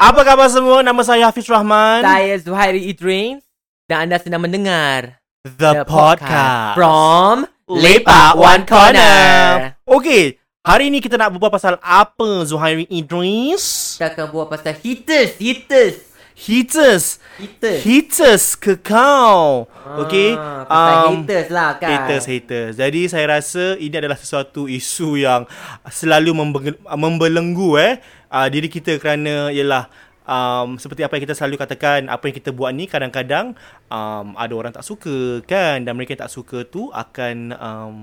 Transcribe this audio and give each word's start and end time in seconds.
Apa 0.00 0.24
khabar 0.24 0.48
semua? 0.48 0.80
Nama 0.80 0.96
saya 1.04 1.28
Hafiz 1.28 1.44
Rahman. 1.44 2.00
Saya 2.00 2.32
Zuhairi 2.40 2.88
Idris 2.88 3.44
dan 3.84 4.08
anda 4.08 4.16
sedang 4.16 4.40
mendengar 4.40 5.20
The, 5.44 5.84
Podcast. 5.84 6.72
from 6.72 7.44
Lepak 7.68 8.32
One 8.32 8.64
Corner. 8.64 9.76
Okay, 9.84 10.40
hari 10.64 10.88
ni 10.88 11.04
kita 11.04 11.20
nak 11.20 11.36
berbual 11.36 11.52
pasal 11.52 11.76
apa 11.84 12.48
Zuhairi 12.48 12.88
Idris? 12.88 14.00
Kita 14.00 14.16
akan 14.16 14.32
buat 14.32 14.48
pasal 14.48 14.72
haters, 14.80 15.36
haters, 15.36 16.09
Haters. 16.40 17.20
haters. 17.36 17.80
Haters 17.84 18.44
ke 18.56 18.80
kau? 18.80 19.68
Okay. 20.08 20.32
Ah, 20.32 20.64
pasal 20.64 21.20
haters 21.20 21.48
lah 21.52 21.76
kan. 21.76 21.90
Haters, 21.92 22.24
haters. 22.24 22.72
Jadi 22.80 23.12
saya 23.12 23.28
rasa 23.28 23.76
ini 23.76 23.92
adalah 23.92 24.16
sesuatu 24.16 24.64
isu 24.64 25.20
yang 25.20 25.44
selalu 25.92 26.32
membe- 26.32 26.80
membelenggu 26.96 27.76
eh 27.76 28.00
uh, 28.32 28.48
diri 28.48 28.72
kita 28.72 28.96
kerana 28.96 29.52
ialah 29.52 29.92
um, 30.24 30.80
seperti 30.80 31.04
apa 31.04 31.18
yang 31.18 31.24
kita 31.26 31.36
selalu 31.36 31.60
katakan 31.60 32.06
apa 32.06 32.22
yang 32.30 32.36
kita 32.40 32.50
buat 32.54 32.70
ni 32.72 32.86
kadang-kadang 32.86 33.58
um, 33.90 34.32
ada 34.38 34.52
orang 34.56 34.72
tak 34.72 34.86
suka 34.86 35.42
kan 35.44 35.82
dan 35.82 35.92
mereka 35.92 36.16
yang 36.16 36.24
tak 36.24 36.32
suka 36.32 36.64
tu 36.64 36.88
akan 36.94 37.36
um, 37.58 37.94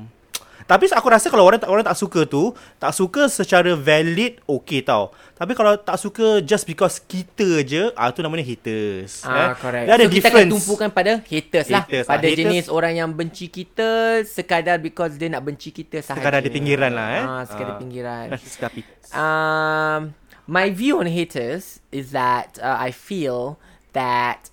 tapi 0.67 0.85
aku 0.85 1.07
rasa 1.07 1.27
kalau 1.27 1.41
orang 1.41 1.57
tak 1.57 1.67
orang 1.67 1.81
tak 1.81 1.95
suka 1.95 2.21
tu 2.23 2.51
tak 2.75 2.91
suka 2.91 3.25
secara 3.25 3.71
valid 3.73 4.43
okey 4.43 4.83
tau. 4.83 5.09
Tapi 5.33 5.53
kalau 5.53 5.77
tak 5.77 5.95
suka 5.95 6.41
just 6.41 6.65
because 6.65 6.99
kita 6.99 7.61
je 7.61 7.87
ah 7.93 8.09
tu 8.09 8.19
namanya 8.19 8.43
haters. 8.43 9.21
Ah, 9.21 9.53
eh. 9.53 9.55
correct. 9.55 9.85
Dia 9.85 9.93
ada 9.95 10.03
so, 10.03 10.11
kita 10.11 10.27
akan 10.27 10.33
difference. 10.35 10.51
tumpukan 10.51 10.89
pada 10.89 11.11
haters, 11.23 11.67
lah. 11.69 11.83
Haters 11.83 12.03
lah. 12.03 12.11
Pada 12.11 12.25
Haters- 12.25 12.39
jenis 12.43 12.65
orang 12.67 12.93
yang 12.95 13.09
benci 13.09 13.47
kita 13.47 13.89
sekadar 14.23 14.77
because 14.77 15.15
dia 15.15 15.29
nak 15.29 15.41
benci 15.41 15.71
kita 15.71 16.01
sahaja. 16.01 16.19
Sekadar 16.19 16.41
di 16.41 16.49
pinggiran 16.49 16.91
lah, 16.91 17.07
eh. 17.11 17.23
Ah, 17.23 17.43
sekadar 17.45 17.73
Ah. 17.73 17.79
pinggiran. 17.79 18.25
Tapi 18.65 18.81
Um, 19.07 20.11
my 20.45 20.67
view 20.69 20.99
on 20.99 21.07
haters 21.07 21.79
is 21.91 22.11
that 22.11 22.59
uh, 22.59 22.75
I 22.77 22.91
feel 22.91 23.55
that 23.93 24.51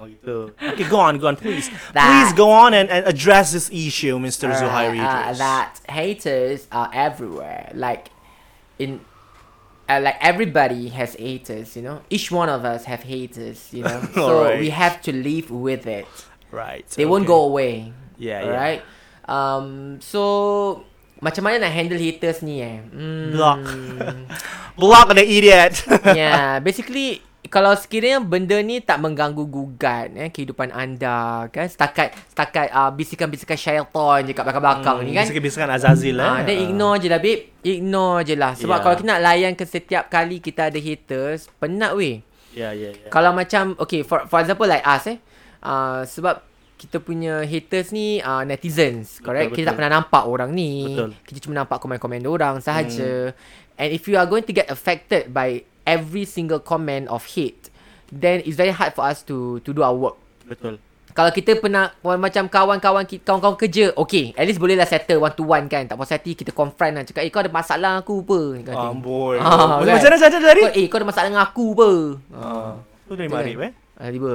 Oh 0.00 0.08
gitu. 0.08 0.56
Okay, 0.56 0.88
go 0.88 0.98
on, 0.98 1.18
go 1.20 1.28
on, 1.28 1.36
please. 1.36 1.68
That- 1.92 2.08
please 2.08 2.32
go 2.36 2.48
on 2.50 2.72
and, 2.72 2.88
and 2.88 3.04
address 3.06 3.52
this 3.52 3.68
issue, 3.70 4.16
Mr. 4.18 4.48
Alright, 4.48 4.96
Zuhairi. 4.96 5.00
uh, 5.04 5.32
that 5.36 5.78
haters 5.88 6.66
are 6.72 6.88
everywhere. 6.92 7.70
Like 7.76 8.08
in 8.80 9.04
uh, 9.88 10.00
like 10.00 10.16
everybody 10.24 10.88
has 10.88 11.14
haters, 11.14 11.76
you 11.76 11.82
know. 11.82 12.00
Each 12.08 12.32
one 12.32 12.48
of 12.48 12.64
us 12.64 12.84
have 12.88 13.02
haters, 13.04 13.68
you 13.70 13.84
know. 13.84 14.00
so 14.14 14.48
Alright. 14.48 14.60
we 14.60 14.70
have 14.70 15.02
to 15.04 15.12
live 15.12 15.50
with 15.52 15.86
it. 15.86 16.08
right. 16.50 16.88
They 16.96 17.04
won't 17.04 17.26
go 17.28 17.44
away. 17.44 17.92
Yeah, 18.18 18.40
yeah. 18.40 18.46
Alright. 18.48 18.82
Um. 19.30 20.00
So 20.00 20.82
macam 21.20 21.44
mana 21.44 21.68
nak 21.68 21.72
handle 21.76 22.00
haters 22.00 22.40
ni 22.42 22.64
eh? 22.64 22.80
Hmm. 22.80 23.30
Block. 23.36 23.60
Block 24.80 25.12
the 25.14 25.22
idiot. 25.22 25.84
yeah, 26.16 26.58
basically 26.64 27.20
kalau 27.50 27.74
sekiranya 27.74 28.22
benda 28.22 28.54
ni 28.62 28.78
tak 28.78 29.02
mengganggu 29.02 29.42
gugat 29.42 30.14
eh, 30.14 30.30
kehidupan 30.30 30.70
anda 30.70 31.50
kan 31.50 31.66
setakat 31.66 32.14
setakat 32.30 32.70
uh, 32.70 32.94
bisikan-bisikan 32.94 33.58
syaitan 33.58 34.22
je 34.22 34.30
kat 34.30 34.46
belakang-belakang 34.46 35.02
ni 35.02 35.18
kan 35.18 35.26
Bisikan-bisikan 35.26 35.66
Azazil 35.66 36.14
eh. 36.14 36.22
Ah, 36.22 36.46
then 36.46 36.70
ignore 36.70 37.02
je 37.02 37.10
lah 37.10 37.18
babe 37.18 37.50
Ignore 37.66 38.22
je 38.22 38.34
lah 38.38 38.54
Sebab 38.54 38.78
Yeah. 38.78 38.84
kalau 38.86 38.94
kita 38.96 39.08
nak 39.10 39.22
layan 39.26 39.52
ke 39.58 39.64
setiap 39.66 40.06
kali 40.08 40.38
kita 40.38 40.70
ada 40.70 40.78
haters 40.78 41.50
Penat 41.58 41.92
weh 41.98 42.22
Yeah, 42.54 42.70
yeah, 42.74 42.94
yeah. 42.94 43.10
Kalau 43.10 43.34
macam 43.34 43.74
Okay 43.82 44.06
for 44.06 44.30
for 44.30 44.38
example 44.38 44.70
like 44.70 44.86
us 44.86 45.10
eh 45.10 45.18
uh, 45.62 46.06
Sebab 46.06 46.42
kita 46.80 47.02
punya 47.02 47.44
haters 47.44 47.90
ni 47.90 48.22
uh, 48.22 48.46
netizens 48.46 49.18
Correct 49.20 49.52
Betul, 49.52 49.56
Kita 49.58 49.64
tak 49.70 49.74
betul. 49.74 49.78
pernah 49.82 49.92
nampak 50.00 50.22
orang 50.24 50.50
ni 50.54 50.86
Betul. 50.86 51.10
Kita 51.26 51.38
cuma 51.44 51.54
nampak 51.60 51.82
komen-komen 51.82 52.22
orang 52.30 52.62
sahaja 52.62 53.34
And 53.74 53.90
if 53.90 54.06
you 54.06 54.14
are 54.16 54.26
going 54.26 54.46
to 54.46 54.54
get 54.54 54.70
affected 54.70 55.34
by 55.34 55.66
Every 55.84 56.24
single 56.24 56.60
comment 56.60 57.08
of 57.08 57.24
hate 57.36 57.72
Then 58.10 58.42
it's 58.42 58.58
very 58.58 58.74
hard 58.74 58.92
for 58.92 59.06
us 59.06 59.22
to 59.30 59.62
to 59.62 59.70
do 59.70 59.80
our 59.80 59.94
work 59.94 60.16
Betul. 60.46 60.82
kalau 61.10 61.30
kita 61.34 61.58
pernah 61.58 61.90
macam 62.02 62.46
kawan-kawan 62.46 63.02
kita, 63.02 63.26
kawan-kawan 63.26 63.58
kerja, 63.58 63.90
okay, 63.98 64.30
at 64.38 64.46
least 64.46 64.62
bolehlah 64.62 64.86
settle 64.86 65.18
one 65.18 65.34
to 65.34 65.42
one 65.42 65.66
kan. 65.66 65.82
Tak 65.90 65.98
puas 65.98 66.06
hati 66.06 66.38
kita 66.38 66.54
confront 66.54 66.94
lah. 66.94 67.02
Cakap, 67.02 67.26
eh 67.26 67.30
kau 67.34 67.42
ada 67.42 67.50
masalah 67.50 67.98
aku 67.98 68.22
apa? 68.22 68.40
Kata. 68.62 68.86
Amboi. 68.94 69.36
Ah, 69.42 69.82
Macam 69.82 69.90
kan? 69.90 70.06
mana 70.06 70.16
macam 70.16 70.38
mana 70.38 70.46
tadi? 70.46 70.62
Kau, 70.62 70.70
eh 70.78 70.86
kau 70.86 70.98
ada 71.02 71.08
masalah 71.10 71.26
dengan 71.26 71.42
aku 71.42 71.64
apa? 71.74 71.90
Ah, 72.30 72.72
tu 73.10 73.12
dari 73.18 73.26
Marib 73.26 73.58
kan? 73.58 73.66
eh. 73.66 73.72
Ah, 73.98 74.08
tiba. 74.08 74.32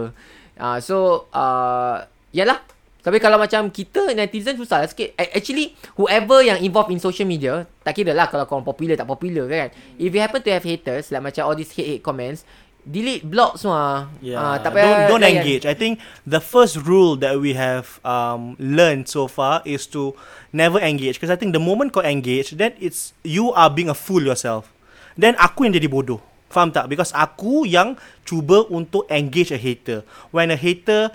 Ah, 0.59 0.77
so, 0.83 1.25
uh, 1.31 2.03
yalah. 2.35 2.59
Tapi 3.05 3.21
kalau 3.21 3.37
macam 3.37 3.69
kita 3.69 4.09
netizen 4.17 4.57
susah 4.57 4.81
lah 4.81 4.89
sikit. 4.89 5.13
Actually, 5.13 5.77
whoever 5.93 6.41
yang 6.41 6.57
involved 6.57 6.89
in 6.89 6.97
social 6.97 7.29
media, 7.29 7.69
tak 7.85 8.01
kira 8.01 8.17
lah 8.17 8.25
kalau 8.25 8.49
korang 8.49 8.65
popular 8.65 8.97
tak 8.97 9.05
popular 9.05 9.45
kan. 9.45 9.69
If 10.01 10.09
you 10.09 10.21
happen 10.25 10.41
to 10.41 10.49
have 10.49 10.65
haters, 10.65 11.13
like 11.13 11.21
macam 11.21 11.45
all 11.45 11.53
these 11.53 11.69
hate-hate 11.69 12.01
comments, 12.01 12.41
delete, 12.81 13.21
block 13.21 13.61
semua. 13.61 14.09
Yeah. 14.25 14.41
Ah, 14.41 14.57
tak 14.57 14.73
don't 14.73 14.81
payah 14.81 15.09
don't 15.09 15.21
layan. 15.21 15.41
engage. 15.41 15.63
I 15.69 15.77
think 15.77 16.01
the 16.25 16.41
first 16.41 16.81
rule 16.81 17.13
that 17.21 17.37
we 17.41 17.57
have 17.57 18.01
um 18.05 18.57
learned 18.61 19.05
so 19.05 19.29
far 19.29 19.65
is 19.65 19.89
to 19.93 20.13
never 20.49 20.81
engage 20.81 21.17
because 21.17 21.33
I 21.33 21.37
think 21.37 21.53
the 21.53 21.61
moment 21.61 21.93
kau 21.93 22.05
engage 22.05 22.57
then 22.57 22.77
it's 22.81 23.13
you 23.25 23.53
are 23.53 23.69
being 23.73 23.89
a 23.89 23.97
fool 23.97 24.21
yourself. 24.21 24.69
Then 25.13 25.37
aku 25.41 25.69
yang 25.69 25.77
jadi 25.77 25.89
bodoh. 25.89 26.21
Faham 26.49 26.71
tak? 26.71 26.87
Because 26.87 27.11
aku 27.11 27.65
yang 27.65 27.97
cuba 28.23 28.63
untuk 28.69 29.09
engage 29.11 29.51
a 29.51 29.59
hater. 29.59 30.05
When 30.29 30.53
a 30.53 30.57
hater 30.57 31.09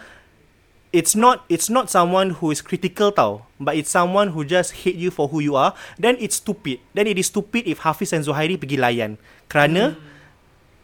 it's 0.92 1.14
not 1.14 1.46
it's 1.48 1.70
not 1.70 1.90
someone 1.90 2.30
who 2.42 2.50
is 2.50 2.58
critical 2.60 3.14
tau 3.14 3.46
but 3.58 3.76
it's 3.78 3.90
someone 3.90 4.34
who 4.34 4.44
just 4.44 4.82
hate 4.82 4.96
you 4.96 5.10
for 5.10 5.28
who 5.28 5.40
you 5.40 5.54
are. 5.54 5.74
Then 5.98 6.16
it's 6.18 6.36
stupid. 6.36 6.80
Then 6.94 7.06
it 7.06 7.18
is 7.18 7.26
stupid 7.26 7.66
if 7.66 7.86
Hafiz 7.86 8.12
and 8.12 8.24
Zuhairi 8.24 8.58
pergi 8.58 8.78
layan. 8.78 9.18
Kerana 9.48 9.96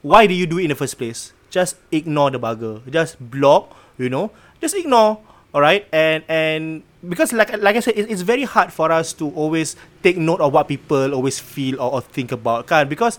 why 0.02 0.26
do 0.26 0.34
you 0.34 0.46
do 0.46 0.58
it 0.58 0.70
in 0.70 0.70
the 0.70 0.78
first 0.78 0.98
place? 0.98 1.32
Just 1.50 1.76
ignore 1.90 2.30
the 2.30 2.38
bugger. 2.38 2.84
Just 2.90 3.18
block 3.18 3.74
you 3.98 4.08
know? 4.08 4.30
Just 4.60 4.76
ignore 4.76 5.18
all 5.54 5.60
right 5.64 5.88
and 5.90 6.22
and 6.28 6.82
because 7.00 7.32
like 7.32 7.50
like 7.58 7.74
I 7.76 7.80
said 7.80 7.96
it, 7.96 8.10
it's 8.10 8.22
very 8.22 8.44
hard 8.44 8.72
for 8.72 8.92
us 8.92 9.12
to 9.14 9.30
always 9.34 9.74
take 10.02 10.18
note 10.18 10.40
of 10.40 10.52
what 10.52 10.68
people 10.68 11.14
always 11.14 11.38
feel 11.38 11.80
or, 11.80 11.98
or 11.98 12.00
think 12.00 12.30
about 12.30 12.66
kan? 12.66 12.88
Because 12.88 13.18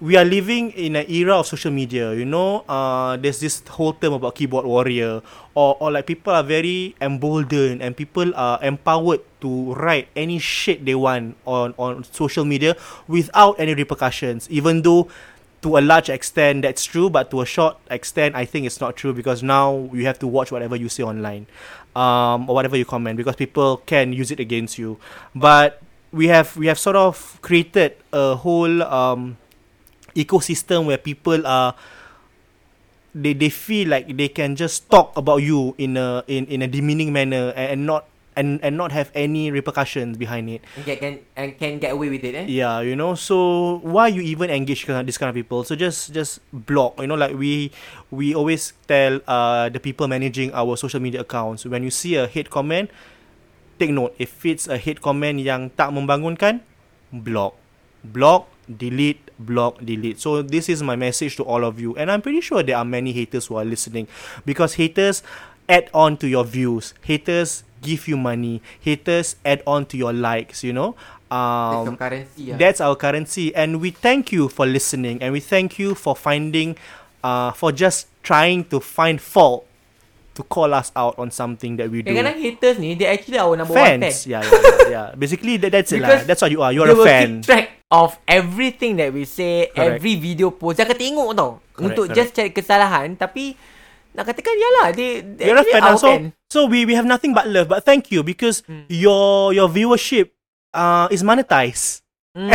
we 0.00 0.16
are 0.16 0.24
living 0.24 0.70
in 0.72 0.94
an 0.96 1.06
era 1.08 1.38
of 1.40 1.46
social 1.46 1.70
media 1.70 2.12
you 2.12 2.24
know 2.24 2.60
uh 2.68 3.16
there's 3.16 3.40
this 3.40 3.62
whole 3.68 3.92
term 3.94 4.12
about 4.12 4.34
keyboard 4.34 4.66
warrior 4.66 5.22
or 5.54 5.76
or 5.80 5.90
like 5.90 6.06
people 6.06 6.32
are 6.32 6.42
very 6.42 6.94
emboldened 7.00 7.80
and 7.80 7.96
people 7.96 8.28
are 8.36 8.58
empowered 8.62 9.20
to 9.40 9.72
write 9.74 10.08
any 10.14 10.38
shit 10.38 10.84
they 10.84 10.94
want 10.94 11.36
on 11.46 11.72
on 11.78 12.04
social 12.04 12.44
media 12.44 12.76
without 13.08 13.58
any 13.58 13.74
repercussions 13.74 14.48
even 14.50 14.82
though 14.82 15.08
to 15.62 15.78
a 15.78 15.80
large 15.80 16.10
extent 16.10 16.60
that's 16.62 16.84
true 16.84 17.08
but 17.08 17.30
to 17.30 17.40
a 17.40 17.46
short 17.46 17.78
extent 17.90 18.34
i 18.36 18.44
think 18.44 18.66
it's 18.66 18.80
not 18.80 18.96
true 18.96 19.14
because 19.14 19.42
now 19.42 19.88
you 19.94 20.04
have 20.04 20.18
to 20.18 20.26
watch 20.26 20.52
whatever 20.52 20.76
you 20.76 20.88
say 20.90 21.02
online 21.02 21.46
um 21.96 22.48
or 22.48 22.54
whatever 22.54 22.76
you 22.76 22.84
comment 22.84 23.16
because 23.16 23.34
people 23.34 23.78
can 23.88 24.12
use 24.12 24.30
it 24.30 24.38
against 24.38 24.76
you. 24.78 24.98
But 25.34 25.80
we 26.12 26.28
have 26.28 26.54
we 26.56 26.66
have 26.66 26.78
sort 26.78 26.94
of 26.96 27.38
created 27.40 27.96
a 28.12 28.36
whole 28.36 28.82
um 28.82 29.38
ecosystem 30.16 30.88
where 30.88 30.98
people 30.98 31.44
are 31.46 31.76
they 33.16 33.32
they 33.32 33.48
feel 33.48 33.88
like 33.88 34.08
they 34.12 34.28
can 34.28 34.56
just 34.56 34.88
talk 34.92 35.16
about 35.16 35.40
you 35.40 35.72
in 35.80 35.96
a 35.96 36.24
in 36.28 36.44
in 36.52 36.60
a 36.60 36.68
demeaning 36.68 37.12
manner 37.12 37.52
and, 37.56 37.68
and 37.72 37.80
not 37.88 38.02
and 38.36 38.60
and 38.60 38.76
not 38.76 38.92
have 38.92 39.08
any 39.16 39.48
repercussions 39.48 40.20
behind 40.20 40.52
it. 40.52 40.60
And 40.76 40.84
get, 40.84 41.00
can, 41.00 41.14
and 41.32 41.56
can 41.56 41.80
get 41.80 41.96
away 41.96 42.12
with 42.12 42.20
it 42.20 42.36
eh? 42.36 42.44
yeah 42.44 42.84
you 42.84 42.92
know 42.92 43.16
so 43.16 43.80
why 43.80 44.12
you 44.12 44.20
even 44.20 44.52
engage 44.52 44.84
this 44.84 45.16
kind 45.16 45.32
of 45.32 45.34
people? 45.34 45.64
So 45.64 45.72
just 45.72 46.12
just 46.12 46.44
block 46.52 47.00
you 47.00 47.08
know 47.08 47.16
like 47.16 47.32
we 47.32 47.72
we 48.12 48.36
always 48.36 48.76
tell 48.84 49.24
uh 49.24 49.72
the 49.72 49.80
people 49.80 50.06
managing 50.06 50.52
our 50.52 50.76
social 50.76 51.00
media 51.00 51.24
accounts 51.24 51.64
when 51.64 51.80
you 51.82 51.90
see 51.90 52.20
a 52.20 52.28
hate 52.28 52.52
comment 52.52 52.92
take 53.80 53.90
note. 53.90 54.12
If 54.20 54.44
it's 54.44 54.68
a 54.68 54.76
hate 54.76 55.00
comment 55.00 55.40
yang 55.40 55.72
tak 55.72 55.92
membangunkan 55.92 56.60
block. 57.12 57.56
Block 58.04 58.48
delete 58.68 59.25
block 59.38 59.84
delete. 59.84 60.20
So 60.20 60.42
this 60.42 60.68
is 60.68 60.82
my 60.82 60.96
message 60.96 61.36
to 61.36 61.44
all 61.44 61.64
of 61.64 61.80
you. 61.80 61.94
And 61.96 62.10
i'm 62.10 62.22
pretty 62.22 62.40
sure 62.40 62.62
there 62.62 62.76
are 62.76 62.84
many 62.84 63.12
haters 63.12 63.46
who 63.46 63.56
are 63.56 63.64
listening. 63.64 64.08
Because 64.44 64.74
haters 64.74 65.22
add 65.68 65.90
on 65.92 66.16
to 66.18 66.28
your 66.28 66.44
views. 66.44 66.94
Haters 67.02 67.64
give 67.82 68.08
you 68.08 68.16
money. 68.16 68.62
Haters 68.80 69.36
add 69.44 69.62
on 69.66 69.86
to 69.86 69.96
your 69.96 70.12
likes 70.12 70.64
you 70.64 70.72
know? 70.72 70.94
That's 71.28 71.34
um 71.34 71.86
your 71.86 71.96
currency 71.96 72.42
lah. 72.52 72.56
that's 72.56 72.80
our 72.80 72.96
currency. 72.96 73.54
And 73.54 73.80
we 73.80 73.90
thank 73.90 74.32
you 74.32 74.48
for 74.48 74.66
listening. 74.66 75.22
And 75.22 75.32
we 75.32 75.40
thank 75.40 75.78
you 75.78 75.94
for 75.94 76.14
finding 76.14 76.76
uh 77.24 77.52
for 77.52 77.72
just 77.72 78.08
trying 78.22 78.64
to 78.70 78.80
find 78.80 79.20
fault 79.20 79.66
to 80.36 80.44
call 80.44 80.74
us 80.74 80.92
out 80.94 81.18
on 81.18 81.32
something 81.32 81.80
that 81.80 81.88
we 81.90 82.04
do. 82.04 82.12
Kadang-kadang 82.12 82.36
haters 82.36 82.76
ni, 82.76 82.92
they 82.92 83.08
actually 83.08 83.40
our 83.40 83.56
number 83.56 83.72
one 83.72 83.80
fan. 83.80 84.00
fans 84.04 84.28
yeah 84.28 84.44
yeah, 84.44 84.52
yeah, 84.52 84.88
yeah. 84.88 85.06
basically 85.18 85.56
that, 85.56 85.72
that's 85.72 85.90
it 85.90 86.04
lah. 86.04 86.22
That's 86.28 86.44
what 86.44 86.52
you 86.52 86.60
are. 86.60 86.70
You're 86.70 86.92
a 86.92 86.98
fan. 87.00 87.40
keep 87.40 87.48
track 87.48 87.75
of 87.90 88.18
everything 88.26 88.98
that 88.98 89.14
we 89.14 89.22
say, 89.22 89.70
Correct. 89.70 90.02
every 90.02 90.18
video 90.18 90.50
post. 90.50 90.82
Dia 90.82 90.86
akan 90.86 90.98
tengok 90.98 91.30
tau. 91.32 91.50
Correct, 91.70 91.78
untuk 91.82 92.04
correct. 92.10 92.16
just 92.18 92.30
cari 92.34 92.50
kesalahan. 92.50 93.14
Tapi, 93.14 93.54
nak 94.12 94.24
katakan 94.26 94.54
yalah. 94.56 94.86
They, 94.90 95.20
they 95.22 95.46
you're 95.46 95.60
a 95.60 95.66
fan 95.66 95.84
so 96.00 96.08
so 96.48 96.58
we 96.64 96.88
we 96.88 96.96
have 96.96 97.04
nothing 97.04 97.36
but 97.36 97.44
love 97.46 97.68
but 97.68 97.84
thank 97.84 98.08
you 98.08 98.24
because 98.24 98.64
Hmm. 98.64 98.88
your 98.88 99.52
your 99.52 99.68
viewership 99.68 100.32
uh 100.72 101.04
is 101.12 101.20
monetized 101.20 102.00
Mm, 102.36 102.52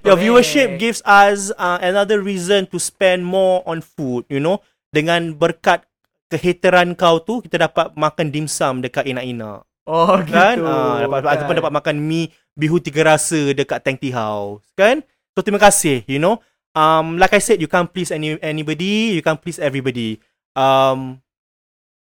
Your 0.06 0.20
viewership 0.20 0.76
gives 0.76 1.00
us 1.08 1.48
uh, 1.56 1.80
another 1.80 2.20
reason 2.20 2.68
to 2.68 2.76
spend 2.76 3.24
more 3.24 3.64
on 3.64 3.80
food, 3.80 4.28
you 4.28 4.36
know. 4.36 4.60
Dengan 4.92 5.32
berkat 5.32 5.88
kehateran 6.28 6.92
kau 6.92 7.24
tu, 7.24 7.40
kita 7.40 7.64
dapat 7.64 7.96
makan 7.96 8.28
dimsum 8.28 8.84
dekat 8.84 9.08
Ina-Ina. 9.08 9.64
Oh 9.88 10.20
Kan? 10.28 10.60
gitu. 10.60 10.68
Uh, 10.68 11.08
dapat, 11.08 11.20
kan? 11.24 11.32
ataupun 11.40 11.54
dapat 11.56 11.72
makan 11.72 11.96
mi 12.04 12.28
bihu 12.54 12.78
tiga 12.78 13.14
rasa 13.14 13.52
dekat 13.52 13.82
Tang 13.82 13.98
Tea 13.98 14.14
House. 14.14 14.64
Kan? 14.78 15.02
So, 15.34 15.42
terima 15.42 15.58
kasih, 15.58 16.06
you 16.06 16.22
know. 16.22 16.38
Um, 16.74 17.18
like 17.22 17.34
I 17.34 17.42
said, 17.42 17.62
you 17.62 17.70
can't 17.70 17.86
please 17.86 18.10
any 18.10 18.34
anybody, 18.42 19.14
you 19.14 19.22
can't 19.22 19.38
please 19.38 19.62
everybody. 19.62 20.18
Um, 20.58 21.22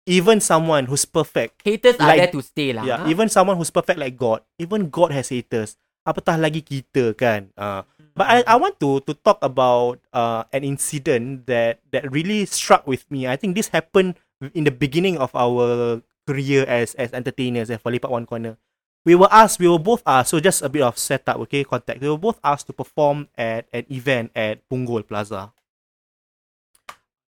even 0.06 0.42
someone 0.42 0.86
who's 0.86 1.06
perfect, 1.06 1.62
Haters 1.66 1.98
are 1.98 2.10
Like- 2.14 2.20
there 2.30 2.34
to 2.34 2.42
stay 2.46 2.70
lah. 2.74 2.86
Yeah, 2.86 3.10
even 3.10 3.30
someone 3.30 3.58
who's 3.58 3.74
perfect 3.74 3.98
like 3.98 4.18
God, 4.18 4.42
even 4.62 4.90
God 4.90 5.14
has 5.14 5.30
haters. 5.30 5.78
Apatah 6.02 6.38
lagi 6.38 6.66
kita 6.66 7.14
kan. 7.14 7.54
Uh, 7.54 7.86
but 8.18 8.26
I, 8.26 8.42
I 8.50 8.56
want 8.58 8.82
to 8.82 9.06
to 9.06 9.14
talk 9.14 9.38
about 9.46 10.02
uh, 10.10 10.46
an 10.50 10.66
incident 10.66 11.46
that 11.46 11.78
that 11.94 12.10
really 12.10 12.50
struck 12.50 12.90
with 12.90 13.06
me. 13.14 13.30
I 13.30 13.38
think 13.38 13.54
this 13.54 13.70
happened 13.70 14.18
in 14.58 14.66
the 14.66 14.74
beginning 14.74 15.22
of 15.22 15.30
our 15.38 16.02
career 16.26 16.66
as 16.66 16.98
as 16.98 17.14
entertainers 17.14 17.70
at 17.70 17.82
Lipat 17.86 18.10
One 18.10 18.26
Corner. 18.26 18.58
We 19.06 19.16
were 19.16 19.30
asked, 19.32 19.60
we 19.60 19.68
were 19.68 19.80
both 19.82 20.04
asked, 20.06 20.30
so 20.30 20.40
just 20.40 20.62
a 20.62 20.70
bit 20.70 20.84
of 20.84 20.98
setup, 20.98 21.38
okay, 21.50 21.64
context. 21.64 22.02
We 22.02 22.10
were 22.10 22.22
both 22.22 22.40
asked 22.44 22.68
to 22.68 22.74
perform 22.74 23.28
at 23.36 23.66
an 23.74 23.86
event 23.90 24.30
at 24.36 24.62
Punggol 24.70 25.08
Plaza. 25.08 25.52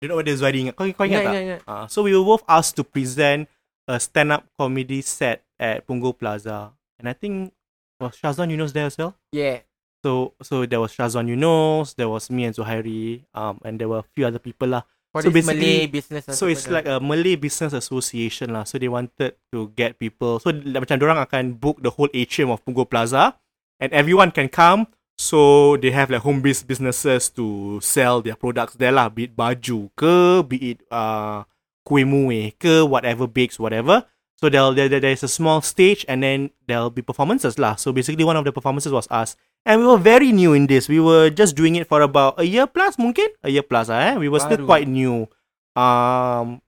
You 0.02 0.08
know 0.08 0.16
what 0.16 0.26
the 0.26 0.38
Zuhairi 0.38 0.70
ingat? 0.70 0.76
Kau, 0.76 0.86
kau 0.94 1.08
ingat 1.08 1.24
Ingat, 1.24 1.26
tak? 1.26 1.34
ingat, 1.34 1.44
ingat. 1.48 1.62
Uh, 1.66 1.88
so 1.88 2.04
we 2.04 2.14
were 2.14 2.24
both 2.26 2.44
asked 2.46 2.76
to 2.78 2.84
present 2.84 3.50
a 3.88 4.00
stand-up 4.00 4.46
comedy 4.54 5.02
set 5.02 5.42
at 5.58 5.88
Punggol 5.88 6.14
Plaza, 6.14 6.72
and 7.00 7.10
I 7.10 7.14
think 7.14 7.54
was 8.00 8.20
Shazwan 8.20 8.52
Yunus 8.52 8.72
there 8.72 8.86
as 8.86 8.98
well. 8.98 9.16
Yeah. 9.32 9.64
So 10.04 10.36
so 10.44 10.68
there 10.68 10.84
was 10.84 10.92
Shazwan 10.92 11.28
Yunus, 11.32 11.96
there 11.96 12.10
was 12.12 12.30
me 12.30 12.44
and 12.44 12.54
Zuhairi, 12.54 13.24
um, 13.34 13.64
and 13.64 13.80
there 13.80 13.88
were 13.88 14.04
a 14.04 14.10
few 14.14 14.28
other 14.28 14.40
people 14.40 14.68
lah. 14.68 14.84
For 15.14 15.22
So 15.22 15.30
basically- 15.30 15.62
Malay 15.62 15.86
business. 15.94 16.26
So 16.34 16.50
it's 16.50 16.66
like 16.66 16.90
a 16.90 16.98
Malay 16.98 17.38
business 17.38 17.78
association 17.78 18.50
lah. 18.50 18.66
So 18.66 18.82
they 18.82 18.90
wanted 18.90 19.38
to 19.54 19.70
get 19.78 20.02
people. 20.02 20.42
So 20.42 20.50
like, 20.50 20.90
macam 20.90 20.98
orang 21.06 21.22
akan 21.22 21.44
book 21.62 21.86
the 21.86 21.94
whole 21.94 22.10
atrium 22.18 22.50
of 22.50 22.66
Punggol 22.66 22.90
Plaza, 22.90 23.38
and 23.78 23.94
everyone 23.94 24.34
can 24.34 24.50
come. 24.50 24.90
So 25.14 25.78
they 25.78 25.94
have 25.94 26.10
like 26.10 26.26
home 26.26 26.42
based 26.42 26.66
businesses 26.66 27.30
to 27.38 27.78
sell 27.86 28.26
their 28.26 28.34
products 28.34 28.74
there 28.82 28.90
lah. 28.90 29.14
Be 29.14 29.30
it 29.30 29.38
baju 29.38 29.94
ke, 29.94 30.42
be 30.50 30.74
it 30.74 30.82
uh 30.90 31.46
kuih 31.86 32.10
muih 32.10 32.58
ke, 32.58 32.82
whatever 32.82 33.30
bakes, 33.30 33.62
whatever. 33.62 34.10
So 34.42 34.50
there, 34.50 34.74
there 34.74 34.90
there's 34.98 35.22
a 35.22 35.30
small 35.30 35.62
stage 35.62 36.04
and 36.10 36.26
then 36.26 36.50
there'll 36.66 36.90
be 36.90 37.06
performances 37.06 37.62
lah. 37.62 37.78
So 37.78 37.94
basically 37.94 38.26
one 38.26 38.36
of 38.36 38.50
the 38.50 38.52
performances 38.52 38.90
was 38.90 39.06
us. 39.14 39.38
And 39.66 39.80
we 39.80 39.88
were 39.88 39.98
very 39.98 40.32
new 40.32 40.52
in 40.52 40.68
this. 40.68 40.92
We 40.92 41.00
were 41.00 41.30
just 41.30 41.56
doing 41.56 41.76
it 41.76 41.88
for 41.88 42.02
about 42.04 42.36
a 42.36 42.44
year 42.44 42.68
plus 42.68 43.00
mungkin. 43.00 43.32
A 43.44 43.50
year 43.50 43.64
plus 43.64 43.88
lah 43.88 44.12
eh. 44.12 44.16
We 44.20 44.28
were 44.28 44.44
still 44.44 44.68
quite 44.68 44.88
new. 44.88 45.32
Um 45.80 46.60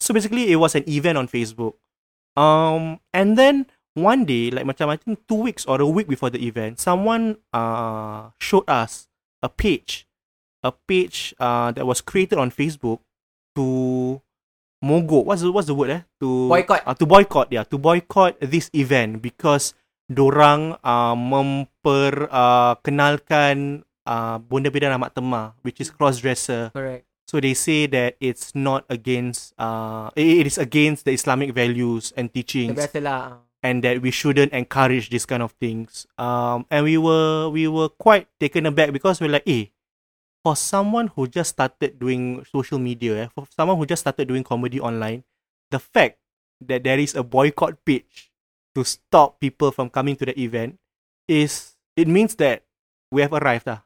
so 0.00 0.16
basically 0.16 0.50
it 0.50 0.56
was 0.56 0.74
an 0.74 0.88
event 0.88 1.20
on 1.20 1.28
Facebook. 1.28 1.76
Um 2.32 3.04
and 3.12 3.36
then 3.36 3.68
one 3.92 4.24
day 4.24 4.48
like 4.48 4.64
macam 4.64 4.88
I 4.88 4.96
think 4.96 5.20
two 5.28 5.44
weeks 5.44 5.68
or 5.68 5.76
a 5.76 5.86
week 5.86 6.08
before 6.08 6.32
the 6.32 6.40
event, 6.40 6.80
someone 6.80 7.36
uh 7.52 8.32
showed 8.40 8.64
us 8.64 9.12
a 9.44 9.52
page. 9.52 10.08
A 10.64 10.72
page 10.72 11.36
uh 11.36 11.68
that 11.76 11.84
was 11.84 12.00
created 12.00 12.40
on 12.40 12.48
Facebook 12.48 13.04
to 13.60 14.24
mogok. 14.80 15.28
What's 15.28 15.44
the, 15.44 15.52
what's 15.52 15.68
the 15.68 15.76
word 15.76 15.90
eh? 15.90 16.02
To 16.24 16.48
Boycott. 16.48 16.82
Uh, 16.86 16.94
to 16.96 17.04
boycott, 17.04 17.48
yeah, 17.52 17.64
to 17.68 17.76
boycott 17.76 18.40
this 18.40 18.72
event 18.72 19.20
because 19.20 19.76
dorang 20.14 20.76
uh, 20.84 21.16
memper 21.16 22.28
uh, 22.30 22.76
kenalkan 22.84 23.82
uh, 24.04 24.36
bonda 24.38 24.68
beda 24.70 24.92
amat 24.94 25.16
tema 25.16 25.56
which 25.64 25.80
is 25.80 25.90
cross 25.90 26.20
dresser. 26.20 26.70
Correct. 26.70 27.04
So 27.26 27.40
they 27.40 27.54
say 27.56 27.86
that 27.88 28.20
it's 28.20 28.52
not 28.52 28.84
against 28.92 29.56
uh 29.56 30.12
it 30.12 30.44
is 30.44 30.58
against 30.60 31.08
the 31.08 31.16
Islamic 31.16 31.56
values 31.56 32.12
and 32.12 32.28
teachings 32.28 32.76
Biasalah. 32.76 33.40
and 33.62 33.80
that 33.86 34.02
we 34.02 34.10
shouldn't 34.10 34.52
encourage 34.52 35.08
this 35.08 35.24
kind 35.24 35.40
of 35.40 35.54
things. 35.56 36.04
Um, 36.18 36.66
and 36.68 36.84
we 36.84 36.98
were 36.98 37.48
we 37.48 37.70
were 37.70 37.88
quite 37.88 38.28
taken 38.42 38.66
aback 38.66 38.92
because 38.92 39.22
we're 39.22 39.32
like, 39.32 39.46
eh, 39.46 39.70
for 40.42 40.58
someone 40.58 41.08
who 41.14 41.30
just 41.30 41.56
started 41.56 41.96
doing 41.96 42.44
social 42.50 42.82
media, 42.82 43.16
eh, 43.16 43.28
for 43.32 43.46
someone 43.48 43.78
who 43.78 43.86
just 43.86 44.02
started 44.02 44.26
doing 44.28 44.42
comedy 44.42 44.82
online, 44.82 45.22
the 45.70 45.78
fact 45.78 46.18
that 46.60 46.82
there 46.84 46.98
is 46.98 47.14
a 47.14 47.22
boycott 47.22 47.78
page 47.86 48.31
to 48.74 48.84
stop 48.84 49.38
people 49.38 49.70
from 49.70 49.88
coming 49.88 50.16
to 50.16 50.24
the 50.26 50.36
event 50.40 50.76
is 51.28 51.76
it 51.96 52.08
means 52.08 52.34
that 52.36 52.64
we 53.12 53.20
have 53.20 53.32
arrived, 53.32 53.68
ah. 53.68 53.84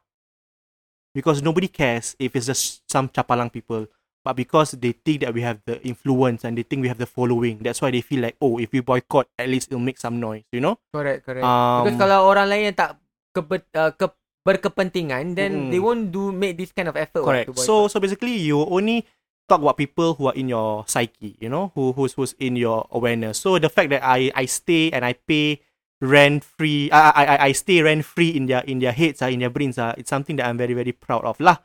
Because 1.16 1.40
nobody 1.40 1.66
cares 1.66 2.12
if 2.20 2.36
it's 2.36 2.46
just 2.46 2.84
some 2.84 3.08
chapalang 3.08 3.48
people 3.48 3.88
but 4.26 4.34
because 4.34 4.74
they 4.74 4.90
think 4.90 5.22
that 5.22 5.30
we 5.30 5.38
have 5.40 5.62
the 5.70 5.78
influence 5.86 6.42
and 6.42 6.58
they 6.58 6.66
think 6.66 6.82
we 6.82 6.90
have 6.90 6.98
the 6.98 7.06
following 7.06 7.62
that's 7.62 7.78
why 7.78 7.94
they 7.94 8.02
feel 8.02 8.20
like 8.26 8.34
oh 8.42 8.58
if 8.58 8.74
we 8.74 8.82
boycott 8.82 9.30
at 9.38 9.46
least 9.46 9.70
it'll 9.70 9.78
make 9.78 9.96
some 10.02 10.18
noise 10.18 10.42
you 10.50 10.58
know 10.58 10.74
Correct, 10.90 11.22
correct. 11.22 11.46
um, 11.46 11.86
Because 11.86 11.96
kalau 12.02 12.26
orang 12.26 12.50
lain 12.50 12.62
yang 12.68 12.76
tak 12.76 12.98
keber, 13.30 13.62
uh, 13.78 13.94
ke, 13.94 14.10
berkepentingan, 14.42 15.38
then 15.38 15.50
Mm-mm. 15.54 15.70
they 15.70 15.78
won't 15.78 16.10
do 16.10 16.34
make 16.34 16.58
this 16.58 16.74
kind 16.74 16.90
of 16.90 16.98
effort. 16.98 17.22
correct 17.22 17.54
so 17.54 17.86
so 17.86 18.02
basically 18.02 18.34
you 18.34 18.58
only 18.66 19.06
talk 19.48 19.62
about 19.62 19.78
people 19.78 20.14
who 20.14 20.26
are 20.26 20.36
in 20.36 20.50
your 20.50 20.84
psyche 20.86 21.38
you 21.40 21.48
know 21.48 21.70
who 21.74 21.94
who's 21.94 22.12
who's 22.14 22.34
in 22.38 22.58
your 22.58 22.86
awareness 22.90 23.38
so 23.38 23.58
the 23.58 23.70
fact 23.70 23.90
that 23.90 24.02
i 24.02 24.30
i 24.34 24.44
stay 24.44 24.90
and 24.90 25.06
i 25.06 25.14
pay 25.14 25.62
rent 26.02 26.44
free 26.44 26.90
i 26.90 27.10
i 27.14 27.24
i, 27.48 27.52
stay 27.52 27.80
rent 27.80 28.04
free 28.04 28.30
in 28.30 28.46
their 28.46 28.60
in 28.66 28.78
their 28.78 28.92
heads 28.92 29.22
uh, 29.22 29.30
in 29.30 29.40
their 29.40 29.50
brains 29.50 29.78
uh, 29.78 29.94
it's 29.96 30.10
something 30.10 30.36
that 30.36 30.46
i'm 30.46 30.58
very 30.58 30.74
very 30.74 30.92
proud 30.92 31.24
of 31.24 31.38
lah 31.40 31.56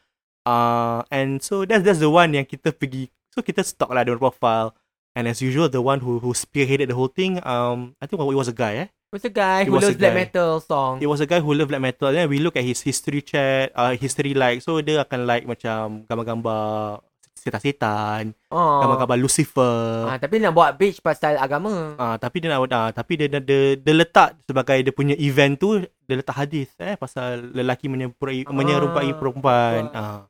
uh 0.45 1.03
and 1.11 1.43
so 1.43 1.65
that's 1.65 1.83
that's 1.83 1.99
the 1.99 2.09
one 2.09 2.31
yang 2.33 2.45
kita 2.45 2.71
pergi 2.71 3.11
so 3.33 3.43
kita 3.43 3.65
stalk 3.65 3.91
lah 3.91 4.05
their 4.05 4.17
profile 4.17 4.73
and 5.17 5.27
as 5.27 5.41
usual 5.43 5.67
the 5.67 5.81
one 5.81 5.99
who 5.99 6.21
who 6.23 6.31
spearheaded 6.31 6.87
the 6.87 6.97
whole 6.97 7.11
thing 7.11 7.43
um 7.43 7.97
i 7.99 8.07
think 8.07 8.17
it 8.17 8.37
was 8.37 8.47
a 8.47 8.55
guy 8.55 8.87
eh 8.87 8.89
It 9.11 9.19
was 9.19 9.27
a 9.27 9.35
guy 9.35 9.59
It 9.59 9.67
who 9.67 9.75
loves 9.75 9.99
black 9.99 10.15
metal 10.15 10.63
song. 10.63 11.03
It 11.03 11.07
was 11.11 11.19
a 11.19 11.27
guy 11.27 11.43
who 11.43 11.51
loved 11.51 11.67
black 11.67 11.83
metal. 11.83 12.15
Then 12.15 12.31
we 12.31 12.39
look 12.39 12.55
at 12.55 12.63
his 12.63 12.79
history 12.79 13.19
chat, 13.19 13.75
uh, 13.75 13.91
history 13.99 14.31
like. 14.31 14.63
So 14.63 14.79
dia 14.79 15.03
akan 15.03 15.27
like 15.27 15.43
macam 15.43 16.07
gambar-gambar 16.07 17.03
setan-setan, 17.35 18.37
Oh. 18.53 18.85
gambar-gambar 18.85 19.17
Lucifer. 19.17 20.05
Ah, 20.05 20.17
tapi 20.21 20.37
nak 20.37 20.53
buat 20.53 20.77
bitch 20.77 21.01
pasal 21.01 21.39
agama. 21.41 21.97
Ah, 21.97 22.15
tapi 22.21 22.37
dia 22.43 22.53
nak 22.53 22.69
ah, 22.69 22.93
tapi 22.93 23.17
dia, 23.17 23.27
dia, 23.27 23.41
dia, 23.41 23.75
dia 23.75 23.93
letak 23.97 24.37
sebagai 24.45 24.77
dia 24.83 24.93
punya 24.93 25.15
event 25.17 25.57
tu 25.57 25.81
dia 25.81 26.15
letak 26.19 26.35
hadis 26.35 26.69
eh 26.77 26.99
pasal 26.99 27.55
lelaki 27.55 27.87
menyerupai 27.87 28.45
Ah, 28.45 28.53
menyerupai 28.53 29.07
perempuan. 29.17 29.81
Ah. 29.95 30.27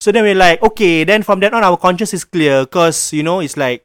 So 0.00 0.12
then 0.12 0.24
we're 0.24 0.36
like, 0.36 0.60
okay, 0.60 1.04
then 1.04 1.24
from 1.24 1.40
then 1.40 1.56
on 1.56 1.64
our 1.64 1.80
conscience 1.80 2.12
is 2.12 2.24
clear 2.28 2.64
because 2.68 3.12
you 3.12 3.24
know 3.24 3.40
it's 3.40 3.56
like 3.56 3.84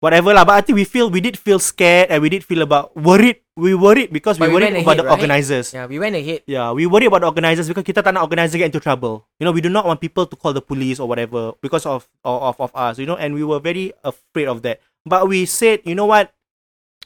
whatever 0.00 0.32
lah. 0.34 0.42
But 0.48 0.56
I 0.58 0.60
think 0.64 0.76
we 0.80 0.88
feel 0.88 1.12
we 1.12 1.20
did 1.20 1.36
feel 1.38 1.60
scared 1.60 2.10
and 2.10 2.18
we 2.24 2.28
did 2.32 2.42
feel 2.42 2.64
about 2.64 2.92
worried. 2.96 3.44
We 3.54 3.76
worried 3.76 4.08
because 4.08 4.40
But 4.40 4.48
we 4.48 4.56
we 4.56 4.60
worried 4.60 4.72
went 4.72 4.82
about 4.82 4.96
ahead, 4.96 5.04
the 5.04 5.08
right? 5.08 5.16
organizers. 5.20 5.66
Yeah, 5.76 5.84
we 5.84 6.00
went 6.00 6.16
ahead. 6.16 6.40
Yeah, 6.48 6.72
we 6.72 6.88
worry 6.88 7.06
about 7.06 7.20
the 7.20 7.28
organizers 7.28 7.68
because 7.68 7.84
kita 7.84 8.00
tak 8.00 8.16
nak 8.16 8.24
organizer 8.24 8.56
get 8.56 8.72
into 8.72 8.80
trouble. 8.80 9.28
You 9.36 9.44
know, 9.44 9.52
we 9.52 9.60
do 9.60 9.68
not 9.68 9.84
want 9.84 10.00
people 10.00 10.24
to 10.24 10.34
call 10.34 10.56
the 10.56 10.64
police 10.64 10.96
or 10.98 11.06
whatever 11.06 11.52
because 11.60 11.84
of 11.84 12.08
of 12.24 12.56
of 12.56 12.72
us. 12.72 12.96
You 12.96 13.04
know, 13.04 13.20
and 13.20 13.36
we 13.36 13.44
were 13.44 13.60
very 13.60 13.92
afraid 14.00 14.48
of 14.48 14.64
that. 14.64 14.80
But 15.04 15.28
we 15.28 15.44
said, 15.44 15.84
you 15.84 15.92
know 15.94 16.08
what? 16.08 16.32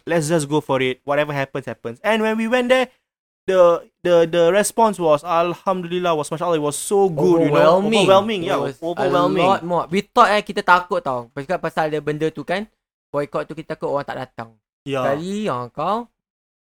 Let's 0.07 0.29
just 0.31 0.47
go 0.47 0.61
for 0.63 0.79
it. 0.85 1.01
Whatever 1.03 1.35
happens, 1.35 1.67
happens. 1.67 1.99
And 2.05 2.23
when 2.23 2.37
we 2.39 2.47
went 2.47 2.69
there, 2.71 2.93
the 3.49 3.89
the 4.05 4.29
the 4.29 4.53
response 4.53 5.01
was 5.01 5.25
Alhamdulillah 5.25 6.15
was 6.15 6.31
mashallah. 6.31 6.61
It 6.61 6.65
was 6.65 6.77
so 6.77 7.09
good. 7.09 7.49
You 7.49 7.51
know, 7.51 7.81
overwhelming. 7.83 8.05
overwhelming. 8.07 8.41
Yeah, 8.45 8.61
overwhelming. 8.79 9.43
A 9.43 9.49
lot 9.59 9.63
more. 9.65 9.85
We 9.91 10.05
thought 10.05 10.31
eh 10.31 10.45
kita 10.45 10.61
takut 10.63 11.01
tau. 11.03 11.33
Pasal 11.33 11.59
pasal 11.59 11.83
ada 11.91 11.99
benda 12.05 12.29
tu 12.31 12.45
kan. 12.45 12.69
Boycott 13.15 13.47
tu 13.47 13.55
kita 13.55 13.79
takut 13.79 13.95
orang 13.95 14.03
tak 14.03 14.19
datang. 14.19 14.59
Yeah, 14.83 15.07
Kali 15.07 15.47
ah, 15.47 15.71
kau 15.71 16.11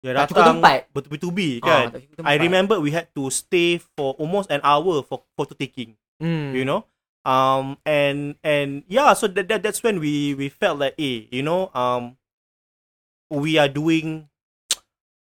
yeah 0.03 0.17
tak 0.17 0.35
cukup 0.35 0.59
tempat. 0.59 0.79
Bertubi-tubi 0.91 1.63
kan. 1.63 1.95
cukup 1.95 2.27
I 2.27 2.35
remember 2.35 2.75
we 2.83 2.91
had 2.91 3.07
to 3.15 3.31
stay 3.31 3.79
for 3.95 4.19
almost 4.19 4.51
an 4.51 4.59
hour 4.67 4.99
for 5.07 5.23
photo 5.39 5.55
taking. 5.55 5.95
Hmm. 6.21 6.53
you 6.53 6.61
know 6.61 6.85
um 7.25 7.81
and 7.81 8.37
and 8.45 8.85
yeah 8.85 9.13
so 9.17 9.25
that, 9.25 9.49
that 9.49 9.65
that's 9.65 9.81
when 9.81 9.97
we 9.97 10.37
we 10.37 10.53
felt 10.53 10.77
like 10.77 10.93
eh 11.01 11.25
you 11.33 11.41
know 11.41 11.73
um 11.73 12.17
we 13.33 13.57
are 13.57 13.69
doing 13.69 14.29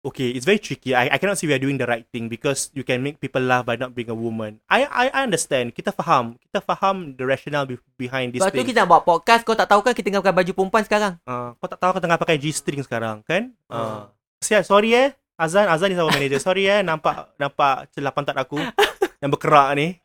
okay 0.00 0.32
it's 0.32 0.48
very 0.48 0.58
tricky. 0.60 0.96
I, 0.96 1.12
I 1.12 1.18
cannot 1.20 1.36
say 1.36 1.46
we 1.46 1.54
are 1.56 1.62
doing 1.62 1.76
the 1.76 1.88
right 1.88 2.04
thing 2.08 2.28
because 2.28 2.72
you 2.72 2.84
can 2.84 3.04
make 3.04 3.20
people 3.20 3.40
laugh 3.40 3.64
by 3.64 3.76
not 3.76 3.92
being 3.92 4.08
a 4.08 4.16
woman. 4.16 4.60
I 4.68 4.84
I, 4.88 5.04
I 5.12 5.20
understand. 5.24 5.76
Kita 5.76 5.92
faham. 5.92 6.40
Kita 6.40 6.64
faham 6.64 7.16
the 7.16 7.24
rationale 7.24 7.68
be, 7.68 7.76
behind 8.00 8.32
this 8.32 8.40
Lepas 8.40 8.52
tu 8.56 8.64
kita 8.64 8.84
nak 8.84 8.88
buat 8.88 9.02
podcast. 9.04 9.44
Kau 9.44 9.56
tak 9.56 9.68
tahu 9.68 9.84
kan 9.84 9.92
Kita 9.92 10.08
tengah 10.08 10.24
pakai 10.24 10.36
baju 10.36 10.52
perempuan 10.56 10.84
sekarang? 10.84 11.12
Uh, 11.28 11.52
kau 11.60 11.68
tak 11.68 11.78
tahu 11.78 11.90
kau 11.96 12.02
tengah 12.02 12.18
pakai 12.20 12.36
G-string 12.40 12.80
sekarang 12.84 13.20
kan? 13.24 13.52
Uh. 13.68 13.76
Ah. 13.76 14.02
Siap, 14.40 14.64
sorry 14.64 14.96
eh. 14.96 15.08
Azan 15.40 15.68
Azan 15.68 15.88
ni 15.92 15.96
sama 15.96 16.12
manager. 16.12 16.40
Sorry 16.40 16.68
eh. 16.68 16.80
Nampak 16.84 17.36
nampak 17.40 17.88
celah 17.96 18.12
pantat 18.12 18.36
aku 18.36 18.60
yang 19.24 19.32
berkerak 19.32 19.72
ni. 19.76 19.96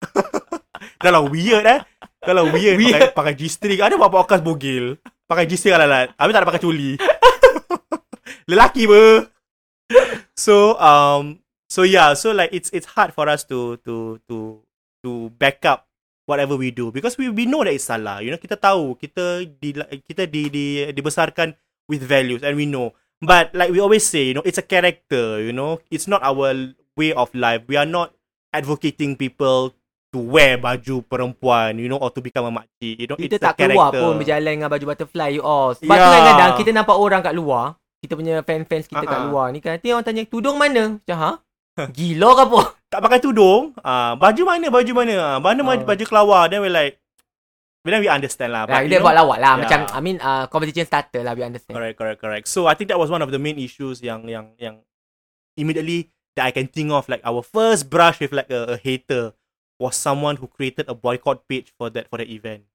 Dah 1.02 1.10
lah 1.14 1.22
weird 1.22 1.64
eh. 1.66 1.80
Dah 2.20 2.34
lah 2.36 2.44
weird, 2.44 2.76
Weird. 2.76 2.92
pakai, 2.92 3.10
pakai 3.14 3.34
G-string. 3.38 3.80
Ada 3.80 3.94
buat 3.96 4.12
podcast 4.12 4.42
bogil. 4.42 4.98
Pakai 5.30 5.46
G-string 5.46 5.78
alalat 5.78 6.10
habis 6.18 6.34
tak 6.34 6.42
ada 6.42 6.48
pakai 6.50 6.62
culi. 6.62 6.98
Lelaki 8.50 8.90
ber 8.90 9.29
so 10.40 10.80
um 10.80 11.38
So 11.70 11.86
yeah, 11.86 12.18
so 12.18 12.34
like 12.34 12.50
it's 12.50 12.66
it's 12.74 12.98
hard 12.98 13.14
for 13.14 13.30
us 13.30 13.46
to 13.46 13.78
to 13.86 14.18
to 14.26 14.58
to 15.06 15.30
back 15.38 15.62
up 15.62 15.86
whatever 16.26 16.58
we 16.58 16.74
do 16.74 16.90
because 16.90 17.14
we 17.14 17.30
we 17.30 17.46
know 17.46 17.62
that 17.62 17.70
it's 17.70 17.86
salah. 17.86 18.18
You 18.18 18.34
know, 18.34 18.42
kita 18.42 18.58
tahu 18.58 18.98
kita 18.98 19.46
di 19.46 19.78
kita 20.02 20.26
di, 20.26 20.50
di 20.50 20.64
dibesarkan 20.90 21.54
with 21.86 22.02
values 22.02 22.42
and 22.42 22.58
we 22.58 22.66
know. 22.66 22.90
But 23.22 23.54
like 23.54 23.70
we 23.70 23.78
always 23.78 24.02
say, 24.02 24.26
you 24.26 24.34
know, 24.34 24.42
it's 24.42 24.58
a 24.58 24.66
character. 24.66 25.38
You 25.38 25.54
know, 25.54 25.78
it's 25.94 26.10
not 26.10 26.26
our 26.26 26.74
way 26.98 27.14
of 27.14 27.30
life. 27.38 27.62
We 27.70 27.78
are 27.78 27.86
not 27.86 28.18
advocating 28.50 29.14
people 29.14 29.70
to 30.10 30.18
wear 30.18 30.58
baju 30.58 31.06
perempuan, 31.06 31.78
you 31.78 31.86
know, 31.86 32.02
or 32.02 32.10
to 32.10 32.18
become 32.18 32.50
a 32.50 32.52
makcik. 32.52 32.98
You 32.98 33.06
know, 33.06 33.14
Kita 33.14 33.38
it's 33.38 33.46
tak 33.46 33.54
a 33.54 33.58
character. 33.62 33.78
keluar 33.78 33.94
pun 33.94 34.18
berjalan 34.18 34.58
dengan 34.58 34.66
baju 34.66 34.84
butterfly 34.90 35.38
you 35.38 35.42
all. 35.46 35.70
Sebab 35.78 35.86
tu 35.86 36.02
Ya. 36.02 36.10
kadang-kadang 36.10 36.50
kita 36.58 36.70
nampak 36.74 36.96
orang 36.98 37.22
kat 37.22 37.30
luar, 37.30 37.78
kita 38.00 38.16
punya 38.16 38.40
fan-fans 38.40 38.88
kita 38.88 39.04
kat 39.04 39.12
Uh-uh. 39.12 39.28
luar 39.28 39.46
ni 39.52 39.60
kan, 39.60 39.76
nanti 39.76 39.92
orang 39.92 40.04
tanya, 40.04 40.24
tudung 40.24 40.56
mana? 40.56 40.96
Macam, 40.96 41.16
ha? 41.20 41.32
Gila 41.96 42.28
ke 42.34 42.42
apa? 42.48 42.60
tak 42.90 43.00
pakai 43.06 43.20
tudung, 43.22 43.70
ah 43.86 44.18
baju 44.18 44.42
mana 44.42 44.66
baju 44.66 44.92
mana? 44.92 45.14
Ah 45.22 45.38
mana 45.38 45.62
Ah. 45.62 45.78
baju, 45.78 46.02
kelawar 46.02 46.50
then 46.50 46.58
we 46.58 46.66
like 46.66 46.98
then 47.86 48.02
we 48.02 48.10
understand 48.10 48.50
lah. 48.50 48.66
But, 48.66 48.90
dia 48.90 48.98
you 48.98 49.04
buat 49.04 49.14
know, 49.14 49.24
lawak 49.24 49.38
lah. 49.40 49.52
Yeah. 49.56 49.60
Macam, 49.64 49.80
I 49.94 50.00
mean, 50.02 50.16
uh, 50.20 50.44
conversation 50.50 50.84
starter 50.84 51.22
lah, 51.22 51.32
we 51.32 51.40
understand. 51.46 51.72
correct, 51.72 51.96
correct, 51.96 52.18
correct. 52.20 52.44
So 52.50 52.66
I 52.66 52.74
think 52.74 52.90
that 52.90 52.98
was 53.00 53.08
one 53.08 53.22
of 53.22 53.30
the 53.30 53.38
main 53.40 53.56
issues 53.56 54.02
yang 54.02 54.26
yang 54.28 54.52
yang 54.60 54.82
immediately 55.56 56.10
that 56.36 56.44
I 56.44 56.52
can 56.52 56.68
think 56.68 56.90
of 56.92 57.08
like 57.08 57.22
our 57.24 57.40
first 57.40 57.88
brush 57.88 58.20
with 58.20 58.34
like 58.36 58.50
a, 58.52 58.74
a 58.74 58.76
hater 58.76 59.32
was 59.80 59.96
someone 59.96 60.36
who 60.36 60.50
created 60.50 60.90
a 60.92 60.96
boycott 60.96 61.48
page 61.48 61.72
for 61.72 61.88
that 61.94 62.10
for 62.12 62.20
the 62.20 62.28
event. 62.28 62.68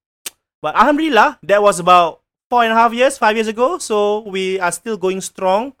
But 0.58 0.74
alhamdulillah, 0.74 1.38
that 1.44 1.60
was 1.62 1.78
about 1.78 2.25
four 2.50 2.62
and 2.64 2.72
a 2.72 2.76
half 2.76 2.92
years, 2.92 3.18
five 3.18 3.36
years 3.36 3.48
ago. 3.48 3.78
So 3.78 4.20
we 4.26 4.58
are 4.60 4.72
still 4.72 4.96
going 4.96 5.20
strong. 5.20 5.74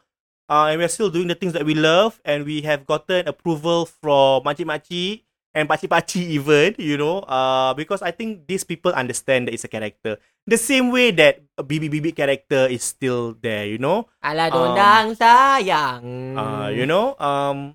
Uh, 0.46 0.70
and 0.70 0.78
we're 0.78 0.86
still 0.86 1.10
doing 1.10 1.26
the 1.26 1.34
things 1.34 1.52
that 1.58 1.66
we 1.66 1.74
love 1.74 2.22
and 2.22 2.46
we 2.46 2.62
have 2.62 2.86
gotten 2.86 3.26
approval 3.26 3.82
from 3.82 4.46
makcik-makcik 4.46 5.26
and 5.50 5.66
pakcik-pakcik 5.66 6.22
even, 6.22 6.70
you 6.78 6.94
know, 6.94 7.18
uh, 7.26 7.74
because 7.74 7.98
I 7.98 8.14
think 8.14 8.46
these 8.46 8.62
people 8.62 8.94
understand 8.94 9.48
that 9.48 9.54
it's 9.58 9.66
a 9.66 9.72
character. 9.72 10.22
The 10.46 10.54
same 10.54 10.94
way 10.94 11.10
that 11.18 11.42
a 11.58 11.66
Bibi-Bibi 11.66 12.12
character 12.14 12.70
is 12.70 12.86
still 12.86 13.34
there, 13.42 13.66
you 13.66 13.82
know. 13.82 14.06
Alah, 14.22 14.46
Um, 14.46 14.54
dondang 14.54 15.06
sayang. 15.18 16.02
Uh, 16.38 16.70
you 16.70 16.86
know, 16.86 17.18
um, 17.18 17.74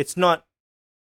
it's 0.00 0.16
not, 0.16 0.48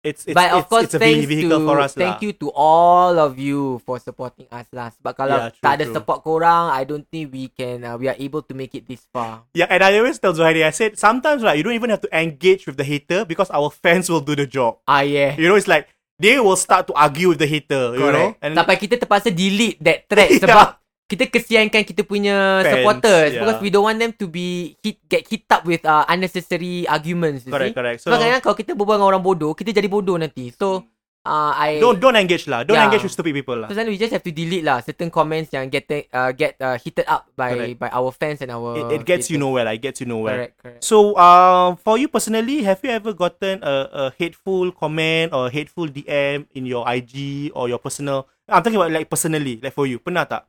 it's, 0.07 0.23
it's, 0.23 0.33
But 0.33 0.55
of 0.55 0.63
it's, 0.63 0.69
course, 0.71 0.83
it's 0.87 0.95
a 0.95 1.01
thanks 1.03 1.27
vehicle 1.27 1.59
to 1.59 1.67
for 1.67 1.77
us 1.77 1.91
thank 1.91 2.17
lah. 2.17 2.23
you 2.23 2.31
to 2.39 2.47
all 2.55 3.19
of 3.19 3.35
you 3.35 3.83
for 3.83 3.99
supporting 3.99 4.47
us 4.49 4.65
lah. 4.71 4.87
Sebab 4.95 5.11
kalau 5.11 5.35
Yeah, 5.35 5.49
true, 5.51 5.63
tak 5.63 5.71
ada 5.75 5.83
true. 5.83 5.95
support 5.99 6.19
korang, 6.23 6.71
I 6.71 6.87
don't 6.87 7.03
think 7.03 7.29
we 7.29 7.51
can 7.51 7.83
uh, 7.83 7.99
we 7.99 8.07
are 8.07 8.15
able 8.15 8.39
to 8.41 8.53
make 8.55 8.71
it 8.71 8.87
this 8.87 9.03
far. 9.11 9.43
Yeah, 9.51 9.67
and 9.67 9.83
I 9.83 9.91
always 9.99 10.15
tell 10.17 10.31
Zuhairi, 10.31 10.63
I 10.63 10.71
said, 10.71 10.95
sometimes 10.95 11.43
right, 11.43 11.59
you 11.59 11.67
don't 11.67 11.75
even 11.75 11.91
have 11.91 12.01
to 12.01 12.11
engage 12.15 12.63
with 12.65 12.79
the 12.79 12.87
hater 12.87 13.27
because 13.27 13.51
our 13.51 13.67
fans 13.67 14.07
will 14.07 14.23
do 14.23 14.33
the 14.33 14.47
job. 14.47 14.79
Ah 14.87 15.03
yeah. 15.03 15.35
You 15.35 15.51
know, 15.51 15.59
it's 15.59 15.67
like, 15.67 15.91
they 16.17 16.39
will 16.41 16.57
start 16.57 16.87
to 16.89 16.93
argue 16.97 17.29
with 17.29 17.37
the 17.37 17.45
hater, 17.45 17.93
you 17.93 18.07
know. 18.09 18.33
And 18.41 18.57
Sampai 18.57 18.81
kita 18.81 18.97
terpaksa 18.97 19.29
delete 19.29 19.77
that 19.85 20.07
thread 20.09 20.31
Yeah. 20.33 20.41
sebab 20.41 20.67
kita 21.07 21.31
kesiankan 21.31 21.87
kita 21.87 22.03
punya 22.03 22.59
Fans, 22.61 22.67
supporters 22.75 23.31
yeah. 23.31 23.39
because 23.41 23.59
we 23.63 23.71
don't 23.71 23.87
want 23.87 23.95
them 23.95 24.11
to 24.11 24.27
be 24.27 24.75
hit 24.83 24.99
get 25.07 25.23
hit 25.23 25.47
up 25.47 25.63
with 25.63 25.79
uh, 25.87 26.03
unnecessary 26.11 26.83
arguments. 26.85 27.47
You 27.47 27.55
correct, 27.55 27.71
see? 27.71 27.77
correct. 27.79 27.97
So, 28.03 28.11
Sebab 28.11 28.17
kadang 28.19 28.43
kalau 28.43 28.55
kita 28.59 28.71
berbual 28.75 28.99
dengan 28.99 29.09
orang 29.15 29.23
bodoh, 29.23 29.55
kita 29.55 29.71
jadi 29.71 29.87
bodoh 29.87 30.19
nanti. 30.19 30.51
So 30.51 30.83
uh, 31.23 31.55
I 31.55 31.79
don't 31.79 32.03
don't 32.03 32.19
engage 32.19 32.51
lah. 32.51 32.67
Don't 32.67 32.75
Yeah. 32.75 32.91
engage 32.91 33.07
with 33.07 33.15
stupid 33.15 33.31
people 33.31 33.55
lah. 33.55 33.71
So 33.71 33.75
then 33.79 33.87
we 33.87 33.95
just 33.95 34.11
have 34.11 34.19
to 34.19 34.35
delete 34.35 34.67
lah 34.67 34.83
certain 34.83 35.07
comments 35.07 35.55
yang 35.55 35.71
get 35.71 35.87
uh, 35.87 36.35
get 36.35 36.59
uh, 36.59 36.75
heated 36.75 37.07
up 37.07 37.23
by 37.39 37.55
Correct. 37.55 37.87
by 37.87 37.89
our 37.95 38.11
fans 38.11 38.43
and 38.43 38.51
our 38.51 38.75
It, 38.75 38.99
it 38.99 39.03
gets 39.07 39.31
you 39.31 39.39
haters. 39.39 39.47
nowhere. 39.47 39.63
Like, 39.63 39.79
it 39.79 39.83
gets 39.87 40.03
you 40.03 40.11
nowhere. 40.11 40.35
Correct, 40.35 40.53
correct. 40.59 40.79
So, 40.83 41.15
um, 41.15 41.79
for 41.79 41.95
you 41.95 42.11
personally, 42.11 42.67
have 42.67 42.83
you 42.83 42.91
ever 42.91 43.15
gotten 43.15 43.63
a, 43.63 43.75
a 43.91 44.03
hateful 44.19 44.75
comment 44.75 45.31
or 45.31 45.47
hateful 45.47 45.87
DM 45.87 46.51
in 46.51 46.67
your 46.67 46.83
IG 46.83 47.47
or 47.55 47.71
your 47.71 47.79
personal? 47.79 48.27
I'm 48.47 48.59
talking 48.59 48.75
about 48.75 48.91
like 48.91 49.07
personally, 49.07 49.59
like 49.63 49.71
for 49.71 49.87
you. 49.87 50.03
Pernah 50.03 50.27
tak? 50.27 50.43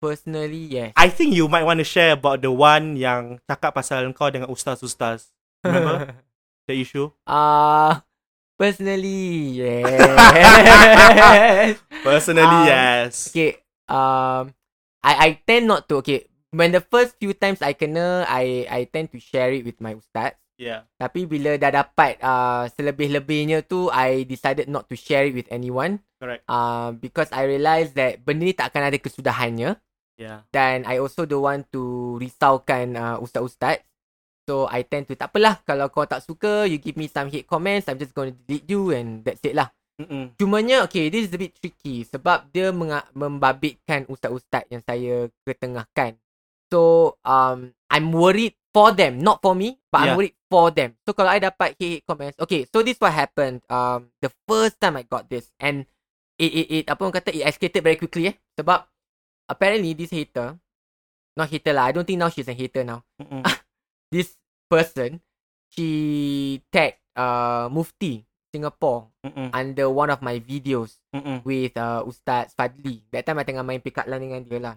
Personally, 0.00 0.64
yes. 0.64 0.96
I 0.96 1.12
think 1.12 1.36
you 1.36 1.44
might 1.44 1.62
want 1.62 1.76
to 1.76 1.84
share 1.84 2.16
about 2.16 2.40
the 2.40 2.48
one 2.48 2.96
yang 2.96 3.36
cakap 3.44 3.76
pasal 3.76 4.08
kau 4.16 4.32
dengan 4.32 4.48
ustaz-ustaz. 4.48 5.28
Remember 5.60 6.16
the 6.68 6.74
issue? 6.74 7.12
Uh, 7.28 8.00
personally, 8.56 9.60
yes. 9.64 9.84
Personally, 12.00 12.48
Um, 12.48 12.66
yes. 12.66 13.28
okay, 13.28 13.60
um, 13.92 14.56
I 15.04 15.12
I 15.20 15.28
tend 15.44 15.68
not 15.68 15.84
to. 15.92 16.00
Okay, 16.00 16.24
when 16.48 16.72
the 16.72 16.80
first 16.80 17.20
few 17.20 17.36
times 17.36 17.60
I 17.60 17.76
kena, 17.76 18.24
I 18.24 18.64
I 18.68 18.80
tend 18.88 19.12
to 19.12 19.20
share 19.20 19.52
it 19.52 19.64
with 19.64 19.80
my 19.84 19.92
ustaz. 19.92 20.36
Yeah. 20.56 20.84
Tapi 20.96 21.24
bila 21.24 21.56
dah 21.56 21.72
dapat 21.72 22.20
uh, 22.20 22.68
selebih-lebihnya 22.76 23.64
tu, 23.64 23.88
I 23.88 24.24
decided 24.24 24.68
not 24.68 24.88
to 24.88 24.96
share 24.96 25.24
it 25.24 25.32
with 25.32 25.48
anyone. 25.48 26.04
Correct. 26.20 26.44
Uh, 26.44 26.92
because 26.92 27.32
I 27.32 27.48
realised 27.48 27.96
that 27.96 28.20
benda 28.24 28.44
ni 28.44 28.52
tak 28.52 28.72
akan 28.72 28.92
ada 28.92 28.98
kesudahannya. 29.00 29.80
Yeah. 30.20 30.44
Dan 30.52 30.84
I 30.84 31.00
also 31.00 31.24
don't 31.24 31.48
want 31.48 31.64
to 31.72 32.14
risaukan 32.20 32.92
uh, 32.92 33.16
ustaz-ustaz. 33.24 33.80
So 34.44 34.68
I 34.68 34.84
tend 34.84 35.08
to 35.08 35.16
tak 35.16 35.32
apalah 35.32 35.64
kalau 35.64 35.88
kau 35.88 36.04
tak 36.04 36.20
suka 36.20 36.68
you 36.68 36.76
give 36.76 37.00
me 37.00 37.08
some 37.08 37.32
hate 37.32 37.48
comments 37.48 37.88
I'm 37.88 37.96
just 37.96 38.12
going 38.12 38.34
to 38.34 38.36
delete 38.44 38.68
you 38.68 38.92
and 38.92 39.24
that's 39.24 39.40
it 39.46 39.56
lah. 39.56 39.72
Mm-mm. 39.96 40.36
Cumanya 40.36 40.84
okay 40.84 41.08
this 41.08 41.28
is 41.28 41.32
a 41.32 41.40
bit 41.40 41.56
tricky 41.56 42.04
sebab 42.04 42.52
dia 42.52 42.68
menga- 42.74 43.08
membabitkan 43.16 44.04
ustaz-ustaz 44.12 44.68
yang 44.68 44.84
saya 44.84 45.32
ketengahkan. 45.48 46.20
So 46.68 47.14
um 47.24 47.72
I'm 47.88 48.12
worried 48.12 48.58
for 48.76 48.92
them 48.92 49.22
not 49.24 49.40
for 49.40 49.56
me 49.56 49.80
but 49.88 50.04
I'm 50.04 50.12
Yeah. 50.12 50.18
worried 50.18 50.36
for 50.50 50.68
them. 50.74 50.98
So 51.06 51.14
kalau 51.14 51.30
I 51.30 51.40
dapat 51.40 51.78
hate 51.78 52.02
comments 52.04 52.36
okay 52.42 52.66
so 52.68 52.82
this 52.82 52.98
what 52.98 53.14
happened 53.14 53.62
um 53.70 54.10
the 54.18 54.28
first 54.50 54.82
time 54.82 54.98
I 54.98 55.06
got 55.06 55.30
this 55.30 55.48
and 55.62 55.86
it 56.42 56.50
it, 56.50 56.66
it 56.74 56.84
apa 56.90 57.00
orang 57.06 57.14
kata 57.22 57.30
it 57.30 57.46
escalated 57.46 57.86
very 57.86 58.00
quickly 58.00 58.34
eh 58.34 58.36
sebab 58.58 58.89
apparently 59.50 59.98
this 59.98 60.14
hater 60.14 60.54
not 61.34 61.50
hater 61.50 61.74
lah 61.74 61.90
I 61.90 61.92
don't 61.92 62.06
think 62.06 62.22
now 62.22 62.30
she's 62.30 62.46
a 62.46 62.54
hater 62.54 62.86
now 62.86 63.02
this 64.14 64.38
person 64.70 65.18
she 65.74 66.62
tagged 66.70 67.02
uh 67.18 67.66
Mufti 67.66 68.30
Singapore 68.50 69.14
Mm-mm. 69.22 69.54
under 69.54 69.86
one 69.86 70.10
of 70.10 70.20
my 70.20 70.42
videos 70.42 70.98
Mm-mm. 71.14 71.40
with 71.46 71.70
uh, 71.78 72.02
Ustaz 72.02 72.50
Fadli. 72.58 73.06
That 73.14 73.24
time 73.24 73.38
I 73.38 73.46
tengah 73.46 73.62
main 73.62 73.78
pick 73.78 73.96
up 74.02 74.10
line 74.10 74.26
dengan 74.26 74.42
dia 74.42 74.58
lah. 74.58 74.74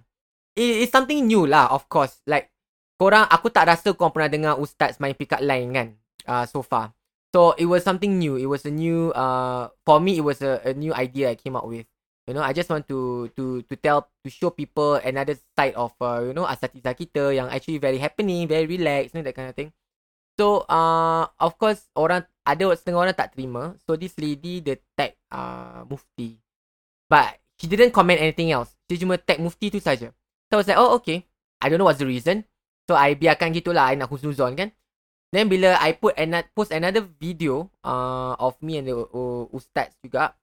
It, 0.53 0.85
it's 0.85 0.93
something 0.93 1.25
new 1.25 1.49
lah 1.49 1.73
of 1.73 1.89
course. 1.89 2.21
Like 2.29 2.53
korang 3.01 3.25
aku 3.25 3.49
tak 3.49 3.65
rasa 3.73 3.97
korang 3.97 4.13
pernah 4.13 4.29
dengar 4.29 4.53
Ustaz 4.61 5.01
main 5.01 5.17
pick 5.17 5.33
up 5.33 5.41
line 5.41 5.73
kan 5.73 5.87
uh, 6.29 6.45
so 6.45 6.61
far. 6.61 6.93
So 7.33 7.57
it 7.57 7.65
was 7.65 7.81
something 7.81 8.21
new. 8.21 8.37
It 8.37 8.45
was 8.45 8.61
a 8.69 8.73
new 8.73 9.09
uh 9.17 9.73
for 9.81 9.97
me 9.97 10.21
it 10.21 10.25
was 10.25 10.45
a, 10.45 10.61
a 10.61 10.77
new 10.77 10.93
idea 10.93 11.33
I 11.33 11.37
came 11.37 11.57
up 11.57 11.65
with. 11.65 11.89
You 12.23 12.33
know, 12.33 12.43
I 12.43 12.55
just 12.55 12.71
want 12.71 12.87
to 12.87 13.27
to 13.35 13.67
to 13.67 13.75
tell 13.75 14.07
to 14.23 14.27
show 14.31 14.47
people 14.47 14.95
another 15.03 15.35
side 15.59 15.75
of 15.75 15.91
uh, 15.99 16.23
you 16.23 16.31
know 16.31 16.47
asatiza 16.47 16.95
kita 16.95 17.35
yang 17.35 17.51
actually 17.51 17.83
very 17.83 17.99
happening, 17.99 18.47
very 18.47 18.63
relaxed, 18.63 19.11
you 19.11 19.19
know, 19.19 19.27
that 19.27 19.35
kind 19.35 19.51
of 19.51 19.57
thing. 19.59 19.75
So 20.39 20.65
uh 20.65 21.29
of 21.37 21.59
course 21.61 21.85
orang 21.93 22.25
ada 22.47 22.73
setengah 22.73 22.99
orang 23.05 23.17
tak 23.17 23.35
terima. 23.37 23.77
So 23.85 23.99
this 23.99 24.15
lady 24.17 24.63
the 24.63 24.79
tag 24.97 25.19
uh 25.29 25.85
Mufti. 25.85 26.39
But 27.11 27.37
she 27.59 27.69
didn't 27.69 27.93
comment 27.93 28.17
anything 28.17 28.49
else. 28.49 28.73
She 28.89 28.97
cuma 28.97 29.19
tag 29.19 29.43
Mufti 29.43 29.69
tu 29.69 29.83
saja. 29.83 30.09
So 30.49 30.51
I 30.55 30.59
was 30.63 30.67
like, 30.71 30.79
oh 30.79 30.97
okay. 31.03 31.27
I 31.61 31.69
don't 31.69 31.77
know 31.77 31.85
what's 31.85 32.01
the 32.01 32.09
reason. 32.09 32.47
So 32.89 32.97
I 32.97 33.13
biarkan 33.13 33.53
gitulah 33.53 33.93
I 33.93 33.99
nak 33.99 34.09
husnuzon 34.09 34.57
kan. 34.57 34.71
Then 35.29 35.51
bila 35.51 35.77
I 35.77 35.93
put 35.97 36.17
another 36.17 36.49
post 36.55 36.73
another 36.73 37.05
video 37.05 37.69
uh 37.85 38.33
of 38.39 38.57
me 38.63 38.81
and 38.81 38.89
the 38.89 38.95
uh, 38.95 39.43
ustaz 39.53 39.93
juga 40.01 40.33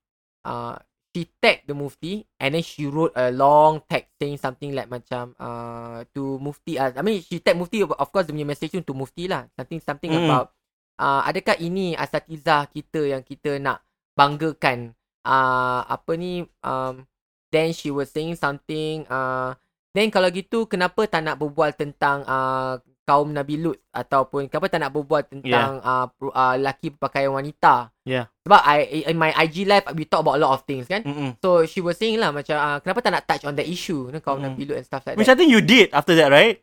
uh 0.46 0.78
she 1.10 1.26
tagged 1.42 1.66
the 1.66 1.74
mufti 1.74 2.22
and 2.38 2.54
then 2.54 2.62
she 2.62 2.86
wrote 2.86 3.10
a 3.18 3.34
long 3.34 3.82
text 3.90 4.14
saying 4.22 4.38
something 4.38 4.70
like 4.70 4.86
macam 4.86 5.34
uh 5.42 6.06
to 6.14 6.38
mufti 6.38 6.78
uh, 6.78 6.94
I 6.94 7.02
mean 7.02 7.18
she 7.18 7.42
tagged 7.42 7.58
mufti 7.58 7.82
of 7.82 8.08
course 8.14 8.30
dia 8.30 8.34
punya 8.34 8.46
message 8.46 8.70
tu 8.70 8.82
to 8.86 8.94
mufti 8.94 9.26
lah 9.26 9.50
something 9.58 9.82
something 9.82 10.12
Mm. 10.14 10.22
about 10.26 10.54
uh, 11.02 11.26
adakah 11.26 11.58
ini 11.58 11.98
asatizah 11.98 12.70
kita 12.70 13.10
yang 13.10 13.22
kita 13.26 13.58
nak 13.58 13.82
banggakan 14.14 14.94
uh, 15.26 15.82
apa 15.82 16.12
ni 16.14 16.46
um 16.62 17.02
then 17.50 17.74
she 17.74 17.90
was 17.90 18.10
saying 18.14 18.38
something 18.38 19.02
uh 19.10 19.50
then 19.90 20.06
kalau 20.14 20.30
gitu 20.30 20.70
kenapa 20.70 21.10
tak 21.10 21.26
nak 21.26 21.42
berbual 21.42 21.74
tentang 21.74 22.22
uh, 22.22 22.78
kaum 23.10 23.34
Nabi 23.34 23.58
Lut 23.58 23.74
ataupun 23.90 24.46
kenapa 24.46 24.70
tak 24.70 24.78
nak 24.78 24.94
berbual 24.94 25.26
tentang 25.26 25.82
yeah. 25.82 26.06
uh, 26.06 26.06
uh, 26.30 26.54
lelaki 26.54 26.94
berpakaian 26.94 27.34
wanita 27.34 27.90
Yeah. 28.06 28.30
sebab 28.42 28.62
I 28.62 28.78
in 29.06 29.18
my 29.18 29.30
IG 29.30 29.66
live 29.66 29.86
we 29.94 30.06
talk 30.06 30.22
about 30.22 30.38
a 30.38 30.42
lot 30.42 30.54
of 30.54 30.62
things 30.62 30.86
kan 30.86 31.02
Mm-mm. 31.02 31.34
so 31.38 31.62
she 31.62 31.78
was 31.78 31.94
saying 31.94 32.18
lah 32.18 32.30
macam 32.30 32.54
uh, 32.54 32.78
kenapa 32.78 33.02
tak 33.02 33.12
nak 33.12 33.24
touch 33.24 33.42
on 33.44 33.54
that 33.54 33.66
issue 33.66 34.06
kaum 34.18 34.38
Mm. 34.38 34.46
Nabi 34.46 34.62
Lut 34.64 34.76
and 34.78 34.86
stuff 34.86 35.02
like 35.04 35.18
Which 35.18 35.26
that 35.26 35.34
I 35.34 35.38
think 35.38 35.50
you 35.50 35.58
did 35.58 35.90
after 35.90 36.14
that, 36.14 36.30
right? 36.30 36.62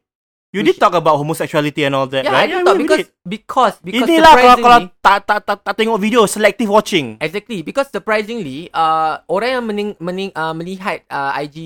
You 0.50 0.64
Which- 0.64 0.76
did 0.76 0.80
talk 0.80 0.96
about 0.96 1.20
homosexuality 1.20 1.84
and 1.84 1.92
all 1.92 2.08
that, 2.08 2.24
yeah 2.24 2.32
right? 2.32 2.48
I 2.48 2.64
talk 2.64 2.80
we 2.80 2.88
because 2.88 3.04
did. 3.04 3.12
because 3.28 3.76
because 3.84 4.08
Inilah 4.08 4.32
kalau, 4.34 4.56
kalau 4.64 4.80
tak, 4.98 5.18
tak, 5.28 5.40
tak, 5.44 5.58
tak 5.60 5.74
tengok 5.76 6.00
video, 6.00 6.24
selective 6.24 6.72
watching. 6.72 7.20
Exactly 7.20 7.60
because 7.62 7.92
surprisingly 7.92 8.72
uh 8.72 9.20
orang 9.28 9.60
yang 9.60 9.66
mening, 9.68 9.90
mening, 10.00 10.32
uh, 10.32 10.56
melihat 10.56 11.04
uh, 11.12 11.36
IG 11.38 11.58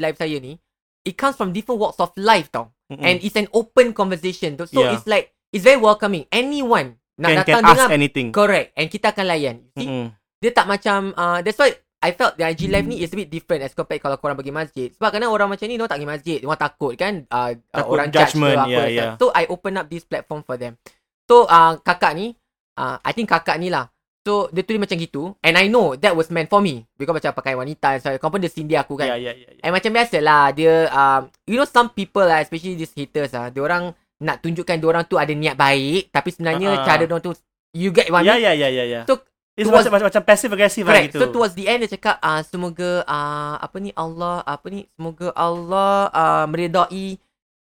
live 0.00 0.16
saya 0.16 0.40
ni 0.40 0.56
it 1.04 1.16
comes 1.16 1.36
from 1.36 1.52
different 1.52 1.76
walks 1.76 2.00
of 2.00 2.08
life 2.16 2.48
tau 2.48 2.72
Mm-mm. 2.90 3.00
and 3.00 3.22
it's 3.22 3.38
an 3.38 3.46
open 3.54 3.94
conversation 3.94 4.58
so 4.58 4.66
Yeah. 4.74 4.98
it's 4.98 5.06
like 5.06 5.30
it's 5.54 5.62
very 5.62 5.78
welcoming 5.78 6.26
anyone 6.28 6.98
Nak 7.14 7.28
can, 7.28 7.38
datang 7.44 7.62
can 7.62 7.64
ask 7.64 7.78
dengan 7.80 7.90
anything. 7.94 8.28
correct 8.30 8.68
and 8.74 8.86
kita 8.88 9.14
akan 9.14 9.24
layan. 9.24 9.56
You 9.62 9.70
see? 9.76 9.86
Mm-mm. 9.86 10.06
Dia 10.40 10.50
tak 10.50 10.66
macam 10.66 11.12
uh, 11.14 11.38
that's 11.40 11.60
why 11.60 11.70
I 12.00 12.16
felt 12.16 12.40
the 12.40 12.48
IG 12.48 12.72
live 12.72 12.88
ni 12.88 13.04
is 13.04 13.12
a 13.12 13.16
bit 13.16 13.28
different 13.28 13.60
as 13.60 13.76
compared 13.76 14.00
kalau 14.00 14.16
korang 14.16 14.32
pergi 14.32 14.48
masjid. 14.48 14.88
Sebab 14.88 15.12
kadang 15.12 15.28
orang 15.28 15.52
macam 15.52 15.68
ni 15.68 15.76
dia 15.76 15.84
tak 15.84 16.00
pergi 16.00 16.08
masjid, 16.08 16.38
dia 16.40 16.56
takut 16.56 16.92
kan 16.96 17.28
uh, 17.28 17.52
uh, 17.52 17.52
Takut 17.76 17.92
orang 17.92 18.08
judge 18.08 18.32
judgement, 18.32 18.56
apa. 18.56 18.72
yeah, 18.72 18.86
yeah. 18.88 19.12
So 19.20 19.28
I 19.36 19.44
open 19.46 19.76
up 19.76 19.86
this 19.86 20.08
platform 20.08 20.40
for 20.40 20.56
them. 20.56 20.80
So 21.28 21.44
uh, 21.44 21.76
kakak 21.84 22.16
ni 22.16 22.32
uh, 22.80 22.96
I 23.04 23.12
think 23.12 23.28
kakak 23.28 23.60
ni 23.60 23.68
lah. 23.68 23.92
So 24.20 24.52
dia 24.52 24.60
tulis 24.60 24.76
macam 24.76 24.94
gitu 24.94 25.32
and 25.40 25.56
I 25.56 25.64
know 25.64 25.96
that 25.96 26.12
was 26.12 26.28
meant 26.28 26.46
for 26.46 26.60
me 26.60 26.84
because 26.94 27.16
macam 27.16 27.32
pakai 27.32 27.56
wanita 27.56 27.96
so 27.98 28.12
kau 28.16 28.28
pun 28.28 28.36
dia 28.36 28.52
sindir 28.52 28.76
aku 28.76 28.92
kan. 28.94 29.08
Yeah, 29.08 29.16
yeah, 29.16 29.34
yeah. 29.34 29.50
yeah. 29.50 29.64
And 29.64 29.72
macam 29.72 29.90
biasa 29.90 30.20
lah 30.20 30.52
dia 30.52 30.88
um, 30.88 31.20
you 31.44 31.56
know 31.56 31.64
some 31.64 31.88
people 31.88 32.20
lah 32.20 32.38
especially 32.38 32.76
these 32.76 32.92
haters 32.92 33.32
ah 33.32 33.48
dia 33.48 33.58
orang 33.58 33.96
nak 34.20 34.44
tunjukkan 34.44 34.76
dia 34.76 34.84
orang 34.86 35.04
tu 35.04 35.16
ada 35.16 35.32
niat 35.32 35.56
baik 35.56 36.12
tapi 36.12 36.28
sebenarnya 36.28 36.68
Ah. 36.76 36.84
cara 36.84 37.02
dia 37.02 37.10
orang 37.10 37.24
tu 37.24 37.32
you 37.72 37.88
get 37.88 38.12
what 38.12 38.20
I 38.20 38.28
Yeah, 38.28 38.36
mean? 38.36 38.44
yeah, 38.44 38.54
yeah, 38.58 38.70
yeah, 38.70 38.86
yeah. 38.86 39.04
So 39.08 39.24
It's 39.56 39.64
towards- 39.64 39.88
macam, 39.88 40.08
macam, 40.08 40.22
passive 40.22 40.52
aggressive 40.52 40.84
lah 40.84 41.00
gitu. 41.04 41.16
So 41.16 41.24
towards 41.28 41.52
the 41.52 41.64
end 41.64 41.80
dia 41.80 41.90
cakap 41.90 42.20
uh, 42.20 42.40
semoga 42.40 43.00
uh, 43.04 43.56
apa 43.56 43.76
ni 43.76 43.92
Allah 43.92 44.40
apa 44.42 44.68
ni 44.68 44.84
semoga 44.90 45.32
Allah 45.32 46.08
uh, 46.12 46.44
meredai 46.44 47.16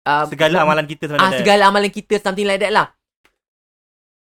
uh, 0.06 0.26
segala 0.30 0.62
amalan 0.62 0.86
kita 0.86 1.10
sebenarnya. 1.10 1.42
segala 1.42 1.64
amalan 1.66 1.90
kita 1.90 2.22
something 2.22 2.46
like 2.46 2.62
that 2.62 2.70
lah. 2.70 2.94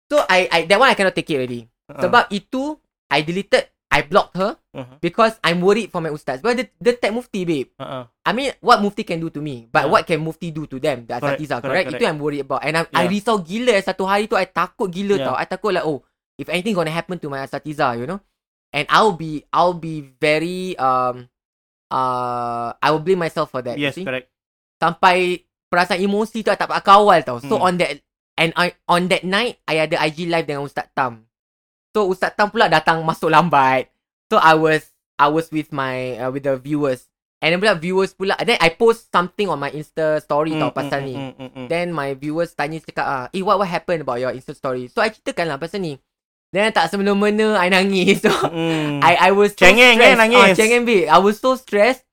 So 0.06 0.22
I 0.26 0.46
I 0.46 0.60
that 0.66 0.76
one 0.76 0.86
I 0.86 0.94
cannot 0.94 1.14
take 1.14 1.26
it 1.26 1.38
already. 1.38 1.66
Uh, 1.92 2.02
Sebab 2.02 2.24
itu 2.32 2.80
I 3.12 3.20
deleted 3.22 3.68
I 3.92 4.08
blocked 4.08 4.32
her 4.40 4.56
uh-huh, 4.72 4.96
because 5.04 5.36
I'm 5.44 5.60
worried 5.60 5.92
for 5.92 6.00
my 6.00 6.08
ustaz. 6.08 6.40
But 6.40 6.56
the 6.56 6.64
the 6.80 6.96
tag 6.96 7.12
mufti 7.12 7.44
babe. 7.44 7.76
uh-uh. 7.76 8.08
I 8.24 8.30
mean 8.32 8.56
what 8.64 8.80
mufti 8.80 9.04
can 9.04 9.20
do 9.20 9.28
to 9.28 9.44
me 9.44 9.68
but 9.68 9.84
Yeah. 9.84 9.92
what 9.92 10.02
can 10.08 10.24
mufti 10.24 10.48
do 10.48 10.64
to 10.64 10.80
them 10.80 11.04
the 11.04 11.20
Correct, 11.20 11.36
asatiza 11.36 11.60
correct, 11.60 11.92
correct, 11.92 12.00
Itu 12.00 12.04
yang 12.08 12.16
I'm 12.16 12.22
worried 12.24 12.48
about 12.48 12.64
and 12.64 12.80
I, 12.80 12.82
I 12.96 13.04
Yeah. 13.04 13.12
risau 13.12 13.36
gila 13.44 13.76
satu 13.84 14.08
hari 14.08 14.32
tu 14.32 14.38
I 14.40 14.48
takut 14.48 14.88
gila 14.88 15.20
Yeah. 15.20 15.26
tau. 15.28 15.36
I 15.36 15.44
takut 15.44 15.76
like 15.76 15.84
oh 15.84 16.00
if 16.40 16.48
anything 16.48 16.72
gonna 16.72 16.88
happen 16.94 17.20
to 17.20 17.28
my 17.28 17.44
asatiza 17.44 18.00
you 18.00 18.08
know. 18.08 18.24
And 18.72 18.88
I'll 18.88 19.12
be 19.12 19.44
I'll 19.52 19.76
be 19.76 20.00
very 20.16 20.72
um 20.80 21.28
uh 21.92 22.72
I 22.80 22.88
will 22.88 23.04
blame 23.04 23.20
myself 23.20 23.52
for 23.52 23.60
that. 23.60 23.76
Yes, 23.76 24.00
correct. 24.00 24.32
Sampai 24.80 25.44
perasaan 25.68 26.00
emosi 26.00 26.40
tu 26.40 26.48
I 26.48 26.56
tak 26.56 26.72
dapat 26.72 26.80
kawal 26.80 27.20
tau. 27.20 27.38
So 27.44 27.60
Hmm. 27.60 27.68
on 27.68 27.74
that 27.76 28.00
and 28.40 28.50
I 28.56 28.72
on 28.88 29.12
that 29.12 29.28
night 29.28 29.60
I 29.68 29.84
ada 29.84 30.00
IG 30.00 30.24
live 30.32 30.48
dengan 30.48 30.64
Ustaz 30.64 30.88
Tam. 30.96 31.28
So 31.92 32.08
Ustaz 32.08 32.32
Tam 32.32 32.48
pula 32.48 32.66
datang 32.66 33.04
masuk 33.04 33.28
lambat. 33.28 33.88
So 34.28 34.40
I 34.40 34.56
was 34.56 34.88
I 35.20 35.28
was 35.28 35.52
with 35.52 35.70
my 35.70 36.16
uh, 36.18 36.32
with 36.32 36.44
the 36.44 36.56
viewers. 36.56 37.04
And 37.42 37.52
then 37.52 37.58
pula 37.58 37.74
viewers 37.74 38.14
pula 38.14 38.38
then 38.40 38.56
I 38.58 38.70
post 38.70 39.10
something 39.10 39.50
on 39.50 39.58
my 39.58 39.68
Insta 39.70 40.22
story 40.22 40.54
tau 40.54 40.70
Mm, 40.70 40.76
pasal 40.76 41.00
mm, 41.02 41.06
ni. 41.06 41.14
mm, 41.18 41.32
mm, 41.36 41.50
mm. 41.52 41.66
Then 41.68 41.90
my 41.90 42.14
viewers 42.14 42.54
tanya 42.54 42.78
cakap 42.78 43.02
ah, 43.04 43.24
"Eh 43.30 43.42
what 43.42 43.58
what 43.58 43.66
happened 43.66 44.06
about 44.06 44.22
your 44.22 44.30
Insta 44.30 44.54
story?" 44.54 44.86
So 44.88 45.02
I 45.02 45.10
ceritakan 45.10 45.50
lah 45.50 45.58
pasal 45.58 45.82
ni. 45.82 45.98
Then 46.48 46.68
tak 46.70 46.88
semena-mena 46.88 47.56
I 47.56 47.68
nangis. 47.68 48.20
So 48.24 48.30
Mm. 48.48 49.02
I 49.02 49.28
I 49.28 49.30
was 49.34 49.52
so 49.52 49.66
Cengeng, 49.66 49.98
stressed. 49.98 50.14
eh, 50.14 50.20
nangis. 50.20 50.38
Ah, 50.38 50.54
cengeng 50.54 50.84
babe. 50.86 51.08
I 51.08 51.18
was 51.18 51.36
so 51.36 51.56
stressed. 51.58 52.06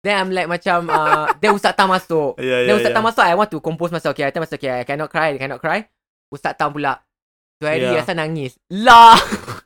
Then 0.00 0.16
I'm 0.16 0.30
like 0.32 0.48
macam 0.48 0.88
uh, 0.88 1.28
then 1.42 1.52
Ustaz 1.52 1.76
Tam 1.76 1.90
masuk. 1.92 2.40
Yeah, 2.40 2.64
Then 2.64 2.72
yeah, 2.72 2.78
Ustaz 2.80 2.88
yeah. 2.88 2.96
Tam 2.96 3.04
masuk 3.04 3.20
I 3.26 3.34
want 3.36 3.50
to 3.52 3.58
compose 3.60 3.92
myself. 3.92 4.14
Okay, 4.16 4.24
I 4.24 4.32
tell 4.32 4.40
myself 4.40 4.56
okay, 4.56 4.80
I 4.80 4.84
cannot 4.88 5.10
cry, 5.12 5.36
I 5.36 5.40
cannot 5.40 5.60
cry. 5.60 5.84
Ustaz 6.30 6.54
Tam 6.56 6.70
pula. 6.72 7.02
Tu 7.60 7.68
hari 7.68 7.84
Yeah. 7.84 8.00
rasa 8.00 8.16
nangis. 8.16 8.56
Lah, 8.72 9.20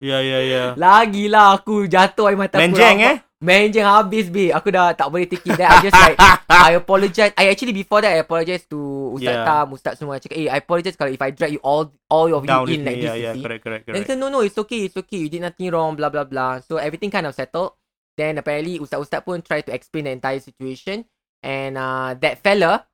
Yeah, 0.00 0.20
yeah, 0.20 0.42
yeah. 0.42 0.68
lagi 0.76 1.28
lah 1.28 1.56
aku 1.56 1.84
jatuh 1.84 2.28
air 2.28 2.36
mata 2.36 2.56
aku. 2.56 2.64
Menjeng 2.66 2.98
rabak. 3.00 3.08
eh? 3.08 3.16
Menjeng 3.40 3.84
habis 3.84 4.26
be. 4.28 4.48
Aku 4.48 4.68
dah 4.68 4.92
tak 4.92 5.08
boleh 5.08 5.24
take 5.24 5.40
it. 5.42 5.56
Then 5.56 5.64
I 5.64 5.76
just 5.80 5.96
like 5.96 6.16
I 6.48 6.76
apologize. 6.76 7.32
I 7.36 7.48
actually 7.48 7.72
before 7.72 8.00
that 8.00 8.12
I 8.12 8.20
apologize 8.20 8.64
to 8.68 8.76
Ustaz 9.16 9.32
Yeah. 9.32 9.44
Tam, 9.44 9.72
Ustaz 9.72 9.96
semua. 9.96 10.16
Cakap, 10.16 10.36
eh, 10.36 10.48
I 10.48 10.60
apologize 10.60 10.92
kalau 10.92 11.08
if 11.08 11.20
I 11.20 11.32
drag 11.32 11.52
you 11.52 11.60
all 11.60 11.88
all 12.08 12.28
of 12.32 12.44
Down 12.44 12.68
you 12.68 12.76
in 12.76 12.84
like 12.84 13.00
me. 13.00 13.04
this. 13.04 13.16
Yeah, 13.16 13.32
yeah, 13.32 13.34
correct, 13.36 13.62
correct, 13.64 13.84
Then 13.88 14.04
said, 14.04 14.16
no, 14.16 14.28
no, 14.28 14.40
it's 14.40 14.56
okay, 14.56 14.88
it's 14.88 14.96
okay. 14.96 15.24
You 15.24 15.28
did 15.28 15.40
nothing 15.40 15.68
wrong, 15.68 15.96
blah, 15.96 16.08
blah, 16.08 16.24
blah. 16.24 16.60
So 16.60 16.76
everything 16.76 17.08
kind 17.08 17.24
of 17.24 17.32
settled. 17.32 17.76
Then 18.16 18.36
apparently 18.36 18.80
Ustaz-Ustaz 18.80 19.24
pun 19.24 19.40
try 19.40 19.60
to 19.60 19.72
explain 19.72 20.04
the 20.04 20.12
entire 20.12 20.40
situation. 20.40 21.04
And 21.40 21.76
uh, 21.76 22.12
that 22.20 22.40
fella, 22.40 22.84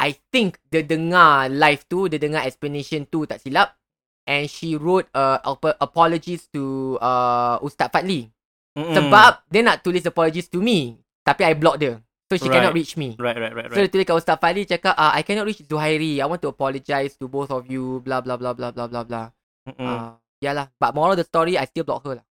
I 0.00 0.16
think 0.32 0.56
dia 0.72 0.80
dengar 0.80 1.52
live 1.52 1.84
tu, 1.84 2.08
dia 2.08 2.16
dengar 2.16 2.48
explanation 2.48 3.04
tu 3.04 3.28
tak 3.28 3.44
silap. 3.44 3.76
And 4.24 4.48
she 4.48 4.80
wrote 4.80 5.12
uh, 5.12 5.44
ap- 5.44 5.76
apologies 5.76 6.48
to 6.56 6.96
uh, 7.02 7.60
Ustaz 7.60 7.92
Fadli. 7.92 8.32
Mm-mm. 8.78 8.94
Sebab 8.96 9.44
dia 9.50 9.60
nak 9.60 9.84
tulis 9.84 10.00
apologies 10.06 10.48
to 10.48 10.64
me. 10.64 10.96
Tapi 11.20 11.44
I 11.44 11.52
block 11.52 11.76
dia. 11.76 12.00
So 12.30 12.38
she 12.38 12.46
Right. 12.46 12.62
cannot 12.62 12.72
reach 12.72 12.94
me. 12.94 13.18
Right, 13.18 13.34
right, 13.34 13.50
right, 13.50 13.66
So 13.68 13.76
dia 13.76 13.84
right. 13.84 13.90
tulis 13.90 14.06
kat 14.06 14.16
Ustaz 14.16 14.38
Fadli 14.38 14.62
cakap, 14.64 14.94
uh, 14.94 15.12
I 15.12 15.26
cannot 15.26 15.44
reach 15.44 15.60
Zuhairi. 15.66 16.22
I 16.22 16.26
want 16.30 16.40
to 16.40 16.48
apologize 16.48 17.18
to 17.18 17.26
both 17.26 17.50
of 17.50 17.66
you. 17.66 18.00
Blah, 18.00 18.22
blah, 18.22 18.38
blah, 18.38 18.54
blah, 18.54 18.70
blah, 18.70 18.86
blah, 18.86 19.02
blah. 19.04 19.26
Uh, 19.66 20.14
yeah 20.40 20.54
lah. 20.54 20.70
But 20.78 20.94
moral 20.94 21.18
of 21.18 21.20
the 21.20 21.26
story, 21.26 21.58
I 21.58 21.66
still 21.66 21.84
block 21.84 22.06
her 22.06 22.22
lah. 22.22 22.26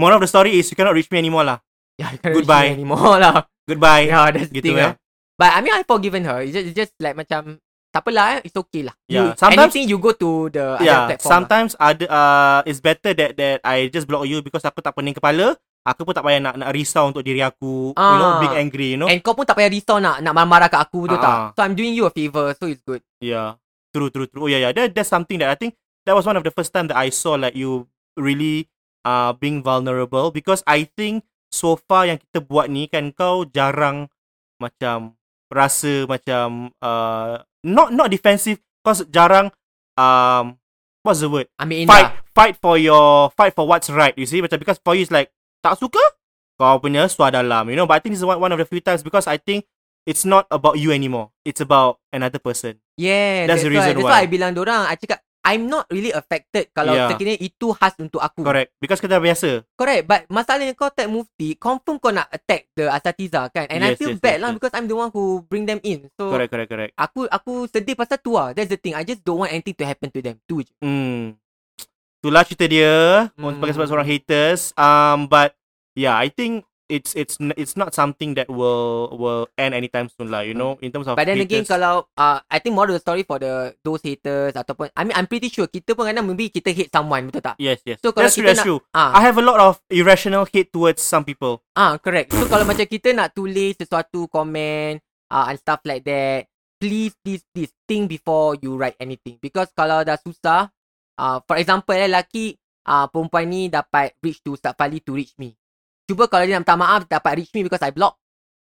Moral 0.00 0.16
of 0.18 0.24
the 0.24 0.30
story 0.30 0.56
is 0.56 0.66
you 0.70 0.74
cannot 0.74 0.96
reach 0.96 1.10
me 1.12 1.18
anymore 1.20 1.44
lah. 1.44 1.58
Yeah, 2.00 2.14
I 2.14 2.16
can't 2.16 2.34
Goodbye. 2.34 2.72
reach 2.72 2.72
her 2.72 2.78
anymore 2.80 3.18
lah. 3.20 3.36
Goodbye. 3.68 4.08
Yeah, 4.08 4.30
that's 4.32 4.48
the 4.48 4.58
Gitu 4.58 4.64
thing 4.72 4.78
eh. 4.80 4.86
lah. 4.88 4.92
But 5.38 5.54
I 5.54 5.62
mean, 5.62 5.70
I 5.72 5.86
forgiven 5.86 6.26
her. 6.26 6.42
It's 6.42 6.50
just, 6.52 6.66
it's 6.66 6.76
just 6.76 6.92
like 6.98 7.14
macam, 7.14 7.62
tak 7.88 8.02
apalah 8.02 8.42
eh. 8.42 8.50
It's 8.50 8.58
okay 8.58 8.82
lah. 8.82 8.94
Yeah, 9.06 9.32
You, 9.32 9.38
sometimes- 9.38 9.70
anything 9.70 9.86
you 9.86 9.96
go 9.96 10.12
to 10.12 10.50
the 10.50 10.76
other 10.76 10.82
Yeah, 10.82 11.06
platform 11.08 11.22
lah. 11.22 11.32
sometimes 11.32 11.70
ada 11.78 12.04
uh, 12.04 12.60
it's 12.66 12.82
better 12.82 13.14
that 13.14 13.38
that 13.38 13.58
I 13.62 13.86
just 13.88 14.04
block 14.04 14.26
you 14.26 14.42
because 14.42 14.66
aku 14.66 14.82
tak 14.82 14.92
pening 14.92 15.14
kepala. 15.14 15.54
Aku 15.86 16.04
pun 16.04 16.12
tak 16.12 16.20
payah 16.20 16.36
nak 16.36 16.54
nak 16.58 16.68
risau 16.68 17.08
untuk 17.08 17.24
diri 17.24 17.40
aku, 17.40 17.96
you 17.96 18.16
know, 18.20 18.30
Ah. 18.36 18.42
big 18.44 18.52
angry, 18.52 18.92
you 18.92 19.00
know. 19.00 19.08
And 19.08 19.24
kau 19.24 19.32
pun 19.32 19.48
tak 19.48 19.56
payah 19.56 19.72
risau 19.72 19.96
nak 19.96 20.20
nak 20.20 20.36
marah-marah 20.36 20.68
kat 20.68 20.84
aku 20.84 21.08
tu 21.08 21.16
Ah. 21.16 21.22
tak. 21.22 21.36
So 21.56 21.60
I'm 21.64 21.72
doing 21.72 21.96
you 21.96 22.04
a 22.04 22.12
favor. 22.12 22.52
So 22.52 22.68
it's 22.68 22.84
good. 22.84 23.00
Yeah. 23.24 23.56
True, 23.88 24.12
true, 24.12 24.28
true. 24.28 24.44
Oh 24.44 24.50
yeah, 24.52 24.60
yeah. 24.60 24.74
That 24.74 24.92
that's 24.92 25.08
something 25.08 25.40
that 25.40 25.48
I 25.48 25.56
think 25.56 25.78
that 26.04 26.12
was 26.12 26.28
one 26.28 26.36
of 26.36 26.44
the 26.44 26.52
first 26.52 26.76
time 26.76 26.92
that 26.92 26.98
I 26.98 27.08
saw 27.08 27.40
like 27.40 27.56
you 27.56 27.88
really 28.20 28.68
uh 29.00 29.32
being 29.32 29.64
vulnerable 29.64 30.28
because 30.28 30.60
I 30.68 30.84
think 30.92 31.24
so 31.48 31.80
far 31.80 32.04
yang 32.04 32.20
kita 32.20 32.44
buat 32.44 32.68
ni 32.68 32.84
kan 32.84 33.08
kau 33.16 33.48
jarang 33.48 34.12
macam 34.60 35.16
rasa 35.48 36.04
macam 36.06 36.70
uh 36.78 37.40
not 37.64 37.90
not 37.90 38.08
defensive 38.08 38.60
cause 38.84 39.02
jarang 39.08 39.48
um 39.96 40.56
what's 41.02 41.20
the 41.20 41.28
word? 41.28 41.48
I 41.58 41.64
mean, 41.64 41.88
fight 41.88 42.12
Indah. 42.12 42.32
fight 42.36 42.54
for 42.60 42.76
your 42.76 43.32
fight 43.34 43.56
for 43.56 43.64
what's 43.66 43.88
right 43.88 44.12
you 44.16 44.28
see 44.28 44.40
macam 44.40 44.60
because 44.60 44.78
for 44.80 44.94
you 44.94 45.02
it's 45.02 45.12
like 45.12 45.32
tak 45.64 45.74
suka 45.80 46.00
kau 46.58 46.78
punya 46.78 47.06
suar 47.06 47.30
dalam 47.30 47.66
you 47.70 47.76
know 47.78 47.86
but 47.86 47.98
I 47.98 48.00
think 48.02 48.14
this 48.14 48.22
is 48.22 48.28
one, 48.28 48.38
one 48.38 48.52
of 48.52 48.58
the 48.58 48.66
few 48.66 48.82
times 48.82 49.02
because 49.02 49.26
I 49.26 49.38
think 49.38 49.66
it's 50.04 50.26
not 50.26 50.46
about 50.50 50.78
you 50.78 50.90
anymore 50.90 51.30
it's 51.46 51.62
about 51.62 51.98
another 52.10 52.38
person 52.38 52.78
Yeah, 52.98 53.46
That's 53.46 53.62
the 53.62 53.70
why, 53.70 53.78
reason 53.78 53.90
that's 53.94 54.02
why. 54.02 54.10
why 54.10 54.20
I 54.22 54.26
bilang 54.26 54.52
dorang. 54.58 54.82
I 54.82 54.98
cakap, 54.98 55.22
I'm 55.48 55.64
not 55.64 55.88
really 55.88 56.12
affected 56.12 56.68
kalau 56.70 56.92
Yeah. 56.92 57.08
sekiranya 57.08 57.40
itu 57.40 57.72
khas 57.72 57.96
untuk 57.96 58.20
aku. 58.20 58.44
correct 58.44 58.76
because 58.76 59.00
kita 59.00 59.16
biasa 59.16 59.64
Correct. 59.72 60.04
But 60.04 60.28
masalahnya 60.28 60.76
kau 60.76 60.92
tag 60.92 61.08
mufti, 61.08 61.56
confirm 61.56 61.96
kau 61.96 62.12
nak 62.12 62.28
attack 62.28 62.68
the 62.76 62.84
asatiza 62.86 63.48
kan? 63.48 63.64
And 63.66 63.80
I 63.80 63.96
Yes, 63.96 63.98
feel 63.98 64.12
yes, 64.12 64.20
bad 64.20 64.36
yes, 64.36 64.42
lah 64.44 64.50
yes. 64.50 64.56
because 64.60 64.74
I'm 64.76 64.84
the 64.84 64.94
one 64.94 65.08
who 65.08 65.40
bring 65.42 65.64
them 65.64 65.80
in. 65.80 66.12
So 66.14 66.28
correct 66.28 66.52
correct 66.52 66.68
correct 66.68 66.92
aku 66.94 67.24
aku 67.26 67.64
sedih 67.64 67.96
pasal 67.96 68.20
tu 68.20 68.36
lah. 68.36 68.52
That's 68.52 68.68
the 68.68 68.76
thing. 68.76 68.92
I 68.92 69.02
just 69.02 69.24
don't 69.24 69.40
want 69.40 69.50
anything 69.50 69.72
to 69.74 69.88
happen 69.88 70.12
to 70.12 70.20
them. 70.20 70.36
Tu 70.44 70.60
je. 70.60 70.72
hmm 70.78 71.40
itulah 72.18 72.44
cerita 72.44 72.66
dia 72.66 72.92
Hmm. 73.32 73.56
sebagai 73.56 73.72
sebab 73.72 73.88
seorang 73.88 74.04
haters 74.04 74.74
um 74.74 75.24
but 75.24 75.56
yeah 75.94 76.12
I 76.12 76.28
think 76.28 76.67
it's 76.88 77.12
it's 77.12 77.36
it's 77.54 77.76
not 77.76 77.92
something 77.92 78.32
that 78.32 78.48
will 78.48 79.12
will 79.14 79.44
end 79.54 79.76
anytime 79.76 80.08
soon 80.08 80.32
lah 80.32 80.40
you 80.40 80.52
know 80.52 80.80
in 80.80 80.88
terms 80.88 81.04
of 81.04 81.14
But 81.14 81.28
then 81.28 81.36
again 81.38 81.62
haters. 81.62 81.76
kalau 81.76 82.08
uh, 82.16 82.40
I 82.44 82.58
think 82.58 82.72
more 82.72 82.88
of 82.88 82.96
the 82.96 83.00
story 83.00 83.22
for 83.22 83.36
the 83.36 83.76
those 83.80 84.00
haters 84.00 84.56
ataupun 84.56 84.88
I 84.96 85.04
mean 85.04 85.12
I'm 85.12 85.28
pretty 85.28 85.52
sure 85.52 85.68
kita 85.68 85.92
pun 85.92 86.08
kadang 86.08 86.24
maybe 86.24 86.48
kita 86.48 86.72
hate 86.72 86.88
someone 86.88 87.28
betul 87.28 87.44
tak? 87.44 87.56
yes 87.60 87.84
yes 87.84 88.00
So, 88.00 88.10
kalau 88.10 88.24
that's 88.24 88.34
true 88.34 88.42
kita 88.42 88.50
that's 88.50 88.64
nak- 88.64 88.68
true 88.72 88.80
Ah, 88.90 89.12
I 89.12 89.20
have 89.20 89.36
a 89.36 89.44
lot 89.44 89.60
of 89.60 89.84
irrational 89.88 90.48
hate 90.48 90.72
towards 90.72 91.00
some 91.00 91.22
people 91.22 91.60
ah 91.76 92.00
correct. 92.00 92.32
So 92.32 92.48
kalau 92.48 92.64
macam 92.64 92.84
kita 92.84 93.12
nak 93.12 93.36
tulis 93.36 93.76
sesuatu 93.76 94.24
komen 94.26 94.96
uh, 95.28 95.44
and 95.46 95.60
stuff 95.60 95.84
like 95.84 96.08
that, 96.08 96.48
please 96.78 97.12
please 97.20 97.44
please 97.52 97.74
think 97.84 98.08
before 98.08 98.56
you 98.56 98.78
write 98.78 98.96
anything 98.96 99.36
because 99.38 99.68
kalau 99.74 100.00
dah 100.00 100.16
susah, 100.16 100.70
uh, 101.16 101.36
for 101.44 101.58
example 101.58 101.92
eh 101.92 102.06
lelaki 102.06 102.54
uh, 102.86 103.10
perempuan 103.10 103.44
ni 103.44 103.66
dapat 103.66 104.14
reach 104.18 104.38
to 104.40 104.54
Ustaz 104.54 104.72
Fali 104.72 105.02
to 105.02 105.12
reach 105.12 105.34
me. 105.36 105.57
Cuba 106.08 106.24
kalau 106.24 106.48
dia 106.48 106.56
nak 106.56 106.64
minta 106.64 106.74
maaf 106.74 107.04
dapat 107.04 107.32
reach 107.36 107.52
me 107.52 107.60
because 107.62 107.84
I 107.84 107.92
block. 107.92 108.16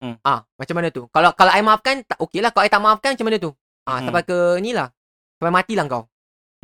Hmm. 0.01 0.17
Ah, 0.25 0.45
macam 0.57 0.75
mana 0.77 0.89
tu? 0.89 1.05
Kalau 1.13 1.37
kalau 1.37 1.53
I 1.53 1.61
maafkan 1.61 2.01
tak 2.03 2.17
okey 2.19 2.41
lah. 2.41 2.49
Kalau 2.49 2.65
I 2.65 2.73
tak 2.73 2.81
maafkan 2.81 3.13
macam 3.13 3.27
mana 3.29 3.37
tu? 3.37 3.51
Ah, 3.85 4.01
Hmm. 4.01 4.09
sampai 4.09 4.23
ke 4.25 4.37
ni 4.59 4.73
lah. 4.73 4.89
Sampai 5.37 5.53
matilah 5.53 5.85
kau. 5.85 6.05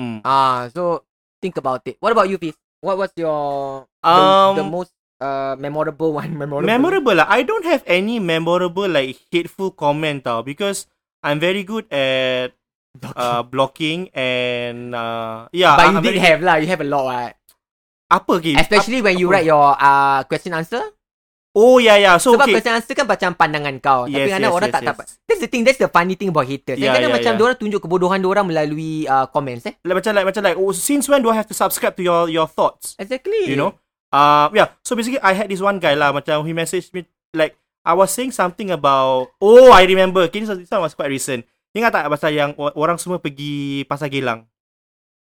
hmm. 0.00 0.24
Ah, 0.24 0.72
so 0.72 1.04
think 1.38 1.56
about 1.56 1.85
it. 1.85 2.00
What 2.00 2.16
about 2.16 2.26
you, 2.26 2.40
Fiz? 2.40 2.56
What 2.80 2.96
was 2.96 3.12
your 3.14 3.85
the, 4.00 4.08
Um, 4.08 4.56
the 4.56 4.64
most 4.64 4.90
uh, 5.20 5.54
memorable 5.54 6.11
one? 6.20 6.32
Memorable. 6.32 6.66
memorable 6.66 7.14
lah. 7.14 7.28
I 7.28 7.44
don't 7.44 7.64
have 7.64 7.85
any 7.85 8.16
memorable 8.16 8.88
like 8.88 9.20
hateful 9.28 9.70
comment 9.70 10.24
tau 10.24 10.40
because 10.40 10.88
I'm 11.20 11.37
very 11.38 11.62
good 11.62 11.87
at 11.92 12.56
uh, 13.14 13.40
blocking 13.44 14.08
and 14.12 14.92
uh, 14.92 15.46
yeah. 15.54 15.76
but 15.78 15.85
you 15.88 15.96
I'm 15.96 16.04
did 16.04 16.16
very- 16.16 16.24
have 16.26 16.40
lah. 16.42 16.56
You 16.58 16.68
have 16.68 16.82
a 16.82 16.88
lot, 16.88 17.04
right? 17.06 17.35
Apa 18.12 18.35
game? 18.44 18.61
Especially 18.61 19.01
when 19.01 19.16
you 19.16 19.33
apa? 19.33 19.35
write 19.40 19.48
your 19.48 19.66
uh 19.72 20.20
question 20.29 20.53
answer. 20.53 20.85
Oh 21.53 21.77
yeah 21.77 22.01
yeah. 22.01 22.16
So 22.16 22.33
Sebab 22.33 22.48
okay. 22.48 22.55
question 22.61 22.77
answer 22.77 22.96
kan 22.96 23.05
macam 23.05 23.37
pandangan 23.37 23.77
kau. 23.81 24.09
Tapi 24.09 24.25
Yes, 24.25 24.37
kadang 24.37 24.53
yes, 24.53 24.57
orang 24.57 24.68
yes, 24.68 24.77
tak 24.77 24.83
yes. 24.83 24.90
dapat. 24.92 25.05
That's 25.29 25.40
the 25.40 25.51
thing. 25.53 25.62
That's 25.68 25.81
the 25.81 25.90
funny 25.92 26.14
thing 26.16 26.33
about 26.33 26.48
haters. 26.48 26.81
Yeah, 26.81 26.92
Yeah, 26.92 26.94
kadang 26.96 27.12
yeah, 27.12 27.18
macam 27.20 27.33
yeah. 27.37 27.44
orang 27.44 27.57
tunjuk 27.61 27.81
kebodohan 27.85 28.20
orang 28.25 28.44
melalui 28.48 29.05
uh, 29.05 29.29
comments 29.29 29.68
eh. 29.68 29.77
Like, 29.85 30.01
macam 30.01 30.12
like 30.16 30.27
macam 30.33 30.42
like 30.48 30.57
oh, 30.57 30.72
since 30.72 31.05
when 31.12 31.20
do 31.20 31.29
I 31.29 31.37
have 31.37 31.48
to 31.53 31.57
subscribe 31.57 31.92
to 32.01 32.05
your 32.05 32.29
your 32.33 32.48
thoughts? 32.48 32.96
Exactly. 32.96 33.53
You 33.53 33.61
know? 33.61 33.77
Uh 34.09 34.48
yeah. 34.57 34.72
So 34.81 34.96
basically 34.96 35.20
I 35.20 35.37
had 35.37 35.53
this 35.53 35.61
one 35.61 35.77
guy 35.77 35.92
lah 35.92 36.12
macam 36.12 36.44
he 36.48 36.57
messaged 36.57 36.92
me 36.96 37.05
like 37.37 37.57
I 37.85 37.92
was 37.92 38.12
saying 38.12 38.33
something 38.33 38.72
about 38.72 39.33
oh 39.44 39.72
I 39.72 39.85
remember. 39.85 40.25
Okay, 40.29 40.44
this, 40.44 40.48
one 40.72 40.85
was 40.85 40.96
quite 40.96 41.12
recent. 41.12 41.44
Ingat 41.72 41.92
tak 41.92 42.09
pasal 42.12 42.33
yang 42.33 42.53
orang 42.57 43.01
semua 43.01 43.16
pergi 43.16 43.85
pasar 43.88 44.12
Gelang? 44.12 44.44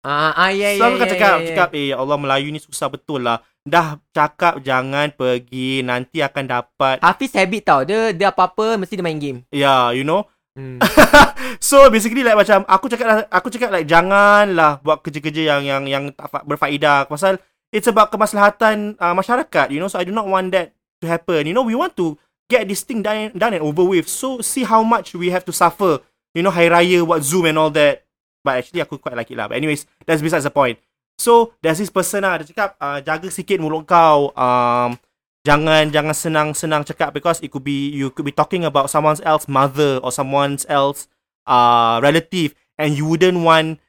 Ah, 0.02 0.34
ah 0.34 0.50
ya, 0.50 0.74
So 0.74 0.82
ya, 0.82 0.84
aku 0.84 0.96
kan 0.98 1.06
ya, 1.06 1.12
cakap, 1.14 1.32
ya, 1.32 1.38
ya. 1.38 1.48
cakap 1.48 1.68
eh 1.72 1.86
ya 1.90 1.96
Allah 1.96 2.18
Melayu 2.18 2.50
ni 2.50 2.58
susah 2.58 2.90
betul 2.90 3.22
lah. 3.22 3.38
Dah 3.62 4.02
cakap 4.10 4.58
jangan 4.58 5.14
pergi 5.14 5.86
nanti 5.86 6.18
akan 6.18 6.44
dapat 6.44 6.98
Hafiz 6.98 7.30
habit 7.32 7.62
tau. 7.62 7.80
Dia 7.86 8.10
dia 8.10 8.28
apa-apa 8.28 8.74
mesti 8.74 8.98
dia 8.98 9.06
main 9.06 9.16
game. 9.16 9.46
ya 9.48 9.94
you 9.94 10.02
know. 10.02 10.26
Hmm. 10.52 10.82
So 11.62 11.86
basically 11.88 12.20
like 12.20 12.36
macam 12.36 12.66
aku 12.66 12.90
cakap 12.90 13.06
lah- 13.06 13.28
aku 13.30 13.48
cakap 13.48 13.70
like 13.70 13.86
janganlah 13.86 14.82
buat 14.82 15.00
kerja-kerja 15.00 15.54
yang 15.54 15.62
yang 15.62 15.82
yang 15.86 16.04
tak 16.10 16.28
fa- 16.28 16.44
berfaedah 16.44 17.06
pasal 17.06 17.38
it's 17.70 17.86
about 17.86 18.10
kemaslahatan 18.10 18.98
uh, 18.98 19.14
masyarakat 19.14 19.70
you 19.70 19.78
know 19.78 19.86
so 19.86 19.96
I 19.96 20.04
do 20.04 20.12
not 20.12 20.26
want 20.26 20.50
that 20.52 20.74
to 21.00 21.06
happen 21.06 21.46
you 21.46 21.54
know 21.54 21.64
we 21.64 21.72
want 21.72 21.94
to 21.96 22.18
get 22.50 22.66
this 22.66 22.82
thing 22.82 23.00
done 23.00 23.32
done 23.32 23.54
and 23.54 23.64
over 23.64 23.80
with 23.80 24.10
so 24.10 24.42
see 24.42 24.62
how 24.62 24.82
much 24.82 25.14
we 25.14 25.30
have 25.30 25.46
to 25.46 25.54
suffer 25.54 26.02
you 26.34 26.42
know 26.42 26.52
hari 26.52 26.68
raya 26.68 27.00
buat 27.00 27.22
zoom 27.22 27.46
and 27.46 27.56
all 27.56 27.72
that 27.72 28.04
but 28.42 28.58
actually 28.60 28.82
aku 28.82 28.98
quite 28.98 29.16
like 29.16 29.30
it 29.30 29.38
lah. 29.38 29.48
But 29.48 29.58
anyways 29.58 29.86
that's 30.04 30.22
besides 30.22 30.44
the 30.44 30.54
point. 30.54 30.78
So 31.18 31.54
there's 31.62 31.78
this 31.78 31.90
person 31.90 32.26
lah 32.26 32.42
dia 32.42 32.50
cakap 32.50 32.74
uh, 32.82 32.98
jaga 33.02 33.30
sikit 33.30 33.62
mulut 33.62 33.86
kau. 33.86 34.34
Um, 34.34 34.98
jangan 35.42 35.90
jangan 35.90 36.14
senang-senang 36.14 36.82
cakap 36.86 37.14
because 37.14 37.42
it 37.42 37.50
could 37.50 37.66
be 37.66 37.90
you 37.90 38.10
could 38.14 38.26
be 38.26 38.34
talking 38.34 38.62
about 38.62 38.90
someone 38.90 39.18
else 39.26 39.50
mother 39.50 39.98
or 40.02 40.14
someone 40.14 40.54
else 40.70 41.10
uh 41.50 41.98
relative 41.98 42.54
and 42.78 42.94
you 42.94 43.02
wouldn't 43.02 43.42
want 43.42 43.82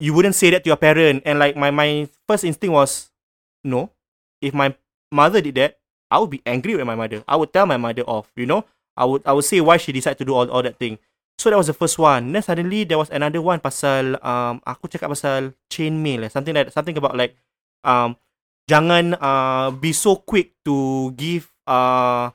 you 0.00 0.16
wouldn't 0.16 0.36
say 0.36 0.48
that 0.52 0.64
to 0.64 0.72
your 0.72 0.80
parent. 0.80 1.22
And 1.24 1.38
like 1.38 1.56
my 1.56 1.70
my 1.70 2.08
first 2.28 2.44
instinct 2.44 2.72
was 2.72 3.12
no. 3.64 3.92
If 4.44 4.52
my 4.52 4.76
mother 5.08 5.40
did 5.40 5.56
that 5.56 5.80
I 6.12 6.20
would 6.20 6.30
be 6.30 6.44
angry 6.44 6.76
with 6.76 6.84
my 6.84 6.94
mother. 6.96 7.24
I 7.24 7.36
would 7.36 7.52
tell 7.52 7.64
my 7.64 7.80
mother 7.80 8.02
off 8.04 8.28
you 8.36 8.44
know? 8.44 8.64
I 8.96 9.04
would 9.04 9.22
I 9.24 9.32
would 9.32 9.44
say 9.44 9.60
why 9.60 9.76
she 9.76 9.92
decided 9.92 10.18
to 10.20 10.28
do 10.28 10.34
all 10.34 10.48
all 10.50 10.62
that 10.62 10.78
thing 10.78 10.98
so 11.38 11.50
that 11.50 11.58
was 11.58 11.68
the 11.68 11.76
first 11.76 11.98
one 11.98 12.32
then 12.32 12.42
suddenly 12.42 12.84
there 12.84 12.98
was 12.98 13.10
another 13.10 13.42
one 13.42 13.58
pasal 13.58 14.18
um 14.22 14.62
aku 14.62 14.86
cakap 14.86 15.10
pasal 15.10 15.54
chain 15.68 15.98
mail 15.98 16.24
eh, 16.24 16.30
something 16.30 16.54
like 16.54 16.70
something 16.70 16.94
about 16.94 17.18
like 17.18 17.34
um 17.82 18.14
jangan 18.64 19.16
uh, 19.20 19.68
be 19.76 19.92
so 19.92 20.16
quick 20.16 20.56
to 20.64 21.10
give 21.16 21.52
uh, 21.68 22.32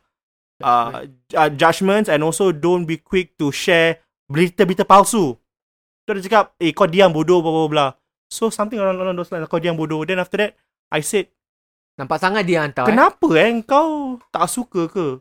uh, 0.62 1.05
uh, 1.33 1.49
judgments 1.49 2.09
and 2.09 2.21
also 2.21 2.51
don't 2.51 2.85
be 2.85 2.97
quick 2.97 3.38
to 3.38 3.49
share 3.49 4.01
berita-berita 4.29 4.85
palsu. 4.85 5.33
Tu 6.05 6.09
dia 6.17 6.25
cakap, 6.25 6.53
eh 6.62 6.73
kau 6.73 6.85
diam 6.85 7.09
bodoh, 7.09 7.41
blah, 7.41 7.53
blah, 7.53 7.69
blah. 7.69 7.91
So 8.29 8.53
something 8.53 8.77
around, 8.77 9.01
around 9.01 9.17
those 9.17 9.33
lines, 9.33 9.49
kau 9.49 9.62
diam 9.62 9.77
bodoh. 9.77 10.05
Then 10.05 10.21
after 10.21 10.38
that, 10.38 10.53
I 10.93 11.01
said, 11.01 11.29
Nampak 11.99 12.23
sangat 12.23 12.47
dia 12.47 12.63
hantar. 12.63 12.88
Eh? 12.88 12.95
kenapa 12.95 13.27
eh 13.35 13.59
kau 13.67 14.15
tak 14.31 14.47
suka 14.47 14.88
ke? 14.88 15.19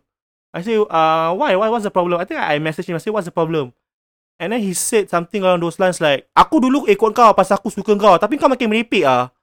I 0.59 0.67
say, 0.67 0.77
uh, 0.77 1.31
why? 1.39 1.55
why? 1.55 1.69
What's 1.71 1.87
the 1.87 1.95
problem? 1.95 2.19
I 2.19 2.27
think 2.27 2.43
I 2.43 2.59
messaged 2.59 2.91
him, 2.91 2.99
I 2.99 3.03
say, 3.03 3.15
what's 3.15 3.27
the 3.27 3.35
problem? 3.35 3.71
And 4.39 4.55
then 4.55 4.63
he 4.63 4.71
said 4.75 5.11
something 5.11 5.43
along 5.43 5.63
those 5.63 5.83
lines 5.83 5.99
like, 5.99 6.31
aku 6.35 6.63
dulu 6.63 6.87
ikut 6.87 7.11
kau 7.11 7.35
pasal 7.35 7.59
aku 7.59 7.75
suka 7.75 7.99
kau, 7.99 8.15
tapi 8.23 8.39
kau 8.39 8.47
makin 8.47 8.71
merepek 8.71 9.03
ah. 9.03 9.35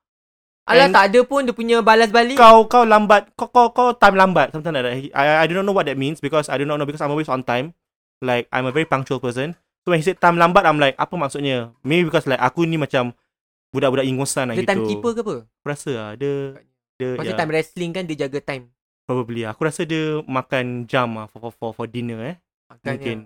Alah 0.66 0.90
And- 0.90 0.96
tak 0.98 1.04
ada 1.14 1.20
pun 1.22 1.46
dia 1.46 1.54
punya 1.54 1.78
balas 1.86 2.10
balik. 2.10 2.42
kau 2.42 2.66
kau 2.66 2.90
lambat 2.90 3.30
kau 3.38 3.46
kau 3.54 3.70
kau 3.70 3.94
time 3.94 4.18
lambat 4.18 4.50
something 4.50 4.74
like 4.74 4.82
that. 4.82 4.96
He- 4.98 5.14
I 5.14 5.44
I 5.44 5.46
do 5.46 5.54
not 5.54 5.70
know 5.70 5.78
what 5.78 5.86
that 5.86 5.94
means 5.94 6.18
because 6.18 6.50
I 6.50 6.58
do 6.58 6.66
not 6.66 6.82
know 6.82 6.90
because 6.90 7.06
I'm 7.06 7.14
always 7.14 7.30
on 7.30 7.46
time. 7.46 7.78
Like 8.18 8.50
I'm 8.50 8.66
a 8.66 8.74
very 8.74 8.90
punctual 8.90 9.22
person. 9.22 9.54
So 9.86 9.94
when 9.94 10.02
he 10.02 10.06
said 10.08 10.18
time 10.18 10.42
lambat 10.42 10.66
I'm 10.66 10.82
like 10.82 10.98
apa 10.98 11.14
maksudnya? 11.14 11.70
Maybe 11.86 12.10
because 12.10 12.26
like 12.26 12.42
aku 12.42 12.66
ni 12.66 12.82
macam 12.82 13.14
budak-budak 13.70 14.10
ingusan 14.10 14.50
lah 14.50 14.58
dia 14.58 14.66
gitu. 14.66 14.72
time 14.74 14.84
keeper 14.90 15.12
ke 15.14 15.22
apa? 15.22 15.36
Aku 15.46 15.68
rasa 15.70 15.92
lah 15.94 16.12
dia 16.18 16.34
dia 16.98 17.10
Masa 17.14 17.30
yeah, 17.30 17.38
time 17.38 17.52
wrestling 17.54 17.92
kan 17.94 18.04
dia 18.10 18.18
jaga 18.26 18.40
time. 18.42 18.72
Probably 19.06 19.46
lah. 19.46 19.54
Aku 19.54 19.70
rasa 19.70 19.86
dia 19.86 20.20
makan 20.26 20.90
jam 20.90 21.16
lah 21.16 21.30
for 21.30 21.48
for 21.48 21.54
for, 21.54 21.70
for 21.72 21.86
dinner 21.86 22.20
eh. 22.22 22.36
Makanya. 22.70 22.92
Mungkin. 22.98 23.20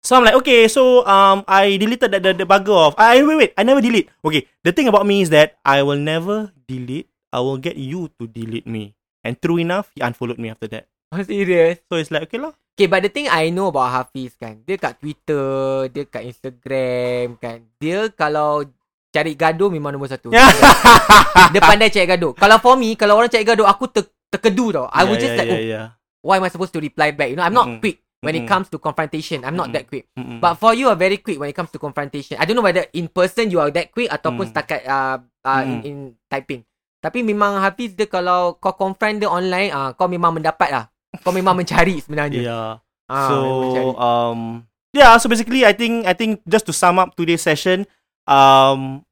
So 0.00 0.16
I'm 0.16 0.24
like, 0.24 0.38
okay, 0.40 0.64
so 0.64 1.04
um, 1.04 1.44
I 1.44 1.76
deleted 1.76 2.08
the, 2.08 2.20
the, 2.20 2.32
the 2.32 2.46
bugger 2.48 2.72
off. 2.72 2.96
I 2.96 3.20
wait, 3.20 3.36
wait, 3.36 3.52
I 3.52 3.68
never 3.68 3.84
delete. 3.84 4.08
Okay, 4.24 4.48
the 4.64 4.72
thing 4.72 4.88
about 4.88 5.04
me 5.04 5.20
is 5.20 5.28
that 5.28 5.60
I 5.60 5.84
will 5.84 6.00
never 6.00 6.56
delete. 6.64 7.12
I 7.30 7.44
will 7.44 7.60
get 7.60 7.76
you 7.76 8.08
to 8.16 8.24
delete 8.24 8.64
me. 8.64 8.96
And 9.20 9.36
true 9.36 9.60
enough, 9.60 9.92
he 9.92 10.00
unfollowed 10.00 10.40
me 10.40 10.48
after 10.50 10.68
that. 10.72 10.88
Oh, 11.10 11.20
serious? 11.26 11.82
So 11.90 11.98
it's 11.98 12.08
like, 12.14 12.30
okay 12.30 12.38
lah. 12.38 12.54
Okay, 12.78 12.86
but 12.86 13.02
the 13.02 13.10
thing 13.10 13.26
I 13.26 13.50
know 13.50 13.68
about 13.68 13.90
Hafiz 13.90 14.38
kan, 14.38 14.62
dia 14.62 14.78
kat 14.78 14.96
Twitter, 15.02 15.90
dia 15.90 16.06
kat 16.06 16.22
Instagram 16.22 17.34
kan. 17.36 17.66
Dia 17.82 18.08
kalau 18.14 18.62
cari 19.10 19.34
gaduh 19.34 19.68
memang 19.68 19.90
nombor 19.90 20.08
satu. 20.08 20.30
dia 21.52 21.60
pandai 21.60 21.90
cari 21.90 22.06
gaduh. 22.08 22.32
Kalau 22.38 22.56
for 22.62 22.78
me, 22.78 22.94
kalau 22.94 23.18
orang 23.18 23.28
cari 23.28 23.42
gaduh, 23.42 23.66
aku 23.66 23.90
ter, 23.90 24.06
terkedu 24.30 24.70
tau. 24.72 24.86
I 24.88 25.02
would 25.04 25.18
just 25.18 25.34
like, 25.34 25.50
oh, 25.50 25.58
yeah. 25.58 25.86
why 26.22 26.38
am 26.38 26.46
I 26.46 26.50
supposed 26.50 26.72
to 26.72 26.80
reply 26.80 27.10
back? 27.10 27.30
You 27.30 27.36
know, 27.36 27.44
I'm 27.44 27.52
not 27.52 27.66
Mm-mm. 27.66 27.80
quick 27.82 28.00
when 28.22 28.36
it 28.36 28.44
Mm-mm. 28.44 28.52
comes 28.52 28.70
to 28.70 28.78
confrontation. 28.78 29.42
I'm 29.42 29.58
not 29.58 29.68
Mm-mm. 29.68 29.76
that 29.76 29.90
quick. 29.90 30.06
Mm-mm. 30.14 30.38
But 30.38 30.56
for 30.56 30.72
you 30.72 30.86
are 30.88 30.96
very 30.96 31.18
quick 31.18 31.36
when 31.36 31.50
it 31.50 31.56
comes 31.56 31.70
to 31.72 31.78
confrontation. 31.78 32.38
I 32.38 32.46
don't 32.46 32.54
know 32.54 32.64
whether 32.64 32.86
in 32.94 33.10
person 33.10 33.50
you 33.50 33.58
are 33.58 33.68
that 33.72 33.90
quick 33.90 34.08
ataupun 34.08 34.46
Mm. 34.46 34.50
setakat 34.54 34.80
uh, 34.86 35.16
uh, 35.42 35.62
in, 35.66 35.70
Mm. 35.74 35.82
in 35.84 35.96
typing. 36.30 36.62
Tapi 37.00 37.24
memang 37.24 37.56
Hafiz 37.58 37.96
dia 37.96 38.04
kalau 38.04 38.60
kau 38.60 38.76
confront 38.76 39.16
dia 39.16 39.26
online, 39.26 39.72
uh, 39.72 39.90
kau 39.96 40.04
memang 40.04 40.36
mendapat 40.36 40.68
lah. 40.68 40.84
Kau 41.24 41.32
memang 41.32 41.56
mencari 41.56 41.96
sebenarnya. 41.98 42.40
yeah. 42.52 42.70
Ah, 43.10 43.26
so 43.26 43.34
memang 43.40 43.60
mencari. 43.66 43.88
um, 43.98 44.40
yeah. 44.92 45.10
So 45.16 45.26
basically, 45.26 45.64
I 45.64 45.72
think 45.72 46.04
I 46.06 46.12
think 46.12 46.44
just 46.46 46.68
to 46.68 46.76
sum 46.76 47.00
up 47.00 47.16
today's 47.16 47.40
session, 47.42 47.88
um, 48.28 49.02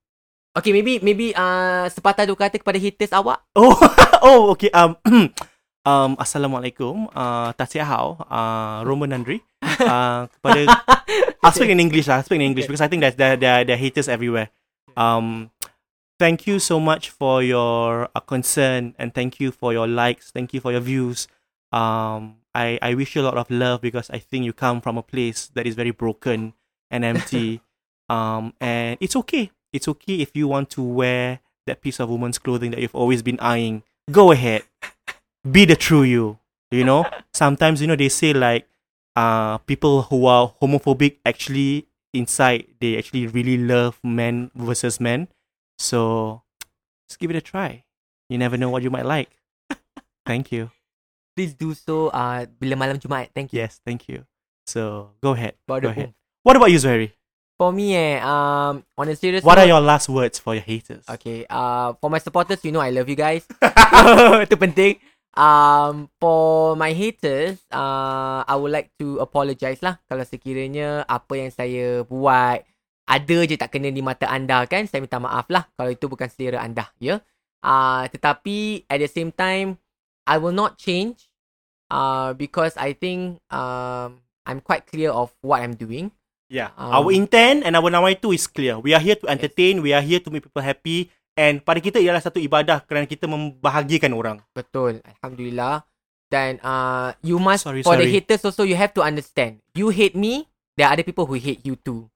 Okay, 0.58 0.74
maybe 0.74 0.98
maybe 0.98 1.30
uh, 1.38 1.86
sepatah 1.86 2.26
dua 2.26 2.34
kata 2.34 2.58
kepada 2.58 2.78
haters 2.82 3.14
awak. 3.14 3.46
Oh, 3.58 3.78
oh, 4.26 4.40
okay. 4.58 4.74
Um, 4.74 4.98
um, 5.88 6.12
Assalamualaikum. 6.18 7.06
Uh, 7.14 7.54
Tasiahau. 7.54 8.18
Uh, 8.26 8.82
Roman 8.82 9.14
Nandri. 9.14 9.38
Uh, 9.62 10.26
kepada 10.26 10.60
I'll 11.46 11.54
speak 11.54 11.70
in 11.70 11.78
English 11.78 12.10
lah. 12.10 12.18
I'll 12.18 12.26
speak 12.26 12.42
in 12.42 12.50
English 12.50 12.66
because 12.66 12.82
I 12.82 12.90
think 12.90 13.06
that 13.06 13.14
there 13.14 13.38
there 13.38 13.62
there 13.62 13.78
are 13.78 13.80
haters 13.80 14.10
everywhere. 14.10 14.50
Um, 14.98 15.54
thank 16.18 16.50
you 16.50 16.58
so 16.58 16.82
much 16.82 17.14
for 17.14 17.46
your 17.46 18.10
uh, 18.10 18.22
concern 18.26 18.98
and 18.98 19.14
thank 19.14 19.38
you 19.38 19.54
for 19.54 19.70
your 19.70 19.86
likes. 19.86 20.34
Thank 20.34 20.50
you 20.50 20.58
for 20.58 20.74
your 20.74 20.82
views. 20.82 21.30
Um, 21.70 22.42
I 22.50 22.82
I 22.82 22.98
wish 22.98 23.14
you 23.14 23.22
a 23.22 23.26
lot 23.30 23.38
of 23.38 23.46
love 23.54 23.78
because 23.78 24.10
I 24.10 24.18
think 24.18 24.42
you 24.42 24.50
come 24.50 24.82
from 24.82 24.98
a 24.98 25.06
place 25.06 25.54
that 25.54 25.70
is 25.70 25.78
very 25.78 25.94
broken 25.94 26.58
and 26.90 27.06
empty. 27.06 27.62
um, 28.10 28.58
and 28.58 28.98
it's 28.98 29.14
okay. 29.22 29.54
It's 29.72 29.88
okay 29.88 30.16
if 30.16 30.34
you 30.34 30.48
want 30.48 30.70
to 30.70 30.82
wear 30.82 31.40
that 31.66 31.82
piece 31.82 32.00
of 32.00 32.08
woman's 32.08 32.38
clothing 32.38 32.70
that 32.72 32.80
you've 32.80 32.94
always 32.94 33.22
been 33.22 33.38
eyeing. 33.40 33.82
Go 34.10 34.32
ahead. 34.32 34.64
Be 35.48 35.64
the 35.64 35.76
true 35.76 36.02
you. 36.02 36.38
You 36.70 36.84
know? 36.84 37.04
Sometimes, 37.32 37.80
you 37.80 37.86
know, 37.86 37.96
they 37.96 38.08
say 38.08 38.32
like 38.32 38.66
uh 39.16 39.58
people 39.58 40.02
who 40.02 40.26
are 40.26 40.54
homophobic 40.62 41.16
actually 41.26 41.88
inside 42.14 42.66
they 42.78 42.96
actually 42.96 43.26
really 43.26 43.58
love 43.58 43.98
men 44.02 44.50
versus 44.54 45.00
men. 45.00 45.28
So 45.78 46.42
just 47.08 47.18
give 47.18 47.30
it 47.30 47.36
a 47.36 47.40
try. 47.40 47.84
You 48.28 48.38
never 48.38 48.56
know 48.56 48.70
what 48.70 48.82
you 48.82 48.90
might 48.90 49.06
like. 49.06 49.30
Thank 50.26 50.52
you. 50.52 50.70
Please 51.34 51.54
do 51.54 51.72
so 51.72 52.08
uh, 52.12 52.44
bila 52.60 52.76
malam 52.76 52.98
Jumaat. 53.00 53.32
Thank 53.32 53.52
you. 53.52 53.64
Yes, 53.64 53.80
thank 53.80 54.08
you. 54.08 54.26
So 54.66 55.14
go 55.22 55.32
ahead. 55.32 55.56
Go 55.64 55.80
ahead. 55.80 56.12
What 56.42 56.56
about 56.56 56.68
you, 56.70 56.76
Zuhairi? 56.76 57.16
For 57.58 57.74
me 57.74 57.90
eh, 57.98 58.22
um, 58.22 58.86
on 58.94 59.10
a 59.10 59.18
serious 59.18 59.42
What 59.42 59.58
are 59.58 59.66
note- 59.66 59.74
your 59.74 59.82
last 59.82 60.06
words 60.06 60.38
for 60.38 60.54
your 60.54 60.62
haters? 60.62 61.02
Okay, 61.10 61.42
uh, 61.50 61.98
for 61.98 62.06
my 62.06 62.22
supporters, 62.22 62.62
you 62.62 62.70
know 62.70 62.78
I 62.78 62.94
love 62.94 63.10
you 63.10 63.18
guys. 63.18 63.42
Itu 64.46 64.54
penting. 64.54 65.02
Um, 65.34 66.06
for 66.22 66.78
my 66.78 66.94
haters, 66.94 67.58
uh, 67.74 68.46
I 68.46 68.54
would 68.54 68.70
like 68.70 68.94
to 69.02 69.18
apologize 69.18 69.82
lah 69.82 69.98
kalau 70.06 70.22
sekiranya 70.22 71.02
apa 71.10 71.34
yang 71.34 71.50
saya 71.50 72.06
buat 72.06 72.62
ada 73.10 73.38
je 73.42 73.58
tak 73.58 73.74
kena 73.74 73.90
di 73.90 74.06
mata 74.06 74.30
anda 74.30 74.62
kan. 74.70 74.86
Saya 74.86 75.02
minta 75.02 75.18
maaf 75.18 75.50
lah 75.50 75.66
kalau 75.74 75.90
itu 75.90 76.06
bukan 76.06 76.30
selera 76.30 76.62
anda, 76.62 76.94
ya. 77.02 77.18
Uh, 77.58 78.06
tetapi 78.14 78.86
at 78.86 79.02
the 79.02 79.10
same 79.10 79.34
time, 79.34 79.82
I 80.30 80.38
will 80.38 80.54
not 80.54 80.78
change 80.78 81.26
uh, 81.90 82.38
because 82.38 82.78
I 82.78 82.94
think 82.94 83.42
um, 83.50 84.22
I'm 84.46 84.62
quite 84.62 84.86
clear 84.86 85.10
of 85.10 85.34
what 85.42 85.58
I'm 85.58 85.74
doing. 85.74 86.14
Yeah. 86.48 86.72
Um, 86.80 86.92
our 86.92 87.10
intent 87.12 87.62
and 87.62 87.76
our 87.76 87.92
nawaitu 87.92 88.32
is 88.32 88.48
clear. 88.48 88.80
We 88.80 88.96
are 88.96 89.04
here 89.04 89.20
to 89.20 89.28
entertain, 89.28 89.84
we 89.84 89.92
are 89.92 90.02
here 90.02 90.18
to 90.20 90.28
make 90.32 90.42
people 90.48 90.64
happy 90.64 91.12
and 91.36 91.60
pada 91.62 91.78
kita 91.78 92.00
ialah 92.00 92.24
satu 92.24 92.40
ibadah 92.40 92.82
kerana 92.88 93.04
kita 93.04 93.28
membahagiakan 93.28 94.12
orang. 94.16 94.36
Betul. 94.56 95.04
Alhamdulillah. 95.04 95.84
Dan 96.28 96.60
uh, 96.60 97.16
you 97.24 97.40
must 97.40 97.64
Sorry, 97.64 97.80
for 97.80 97.96
the 97.96 98.04
sorry. 98.04 98.12
haters 98.12 98.44
also 98.44 98.64
you 98.64 98.76
have 98.76 98.92
to 98.92 99.00
understand. 99.00 99.64
You 99.72 99.88
hate 99.88 100.12
me, 100.12 100.48
there 100.76 100.88
are 100.88 100.92
other 100.92 101.04
people 101.04 101.24
who 101.24 101.40
hate 101.40 101.64
you 101.64 101.76
too. 101.80 102.08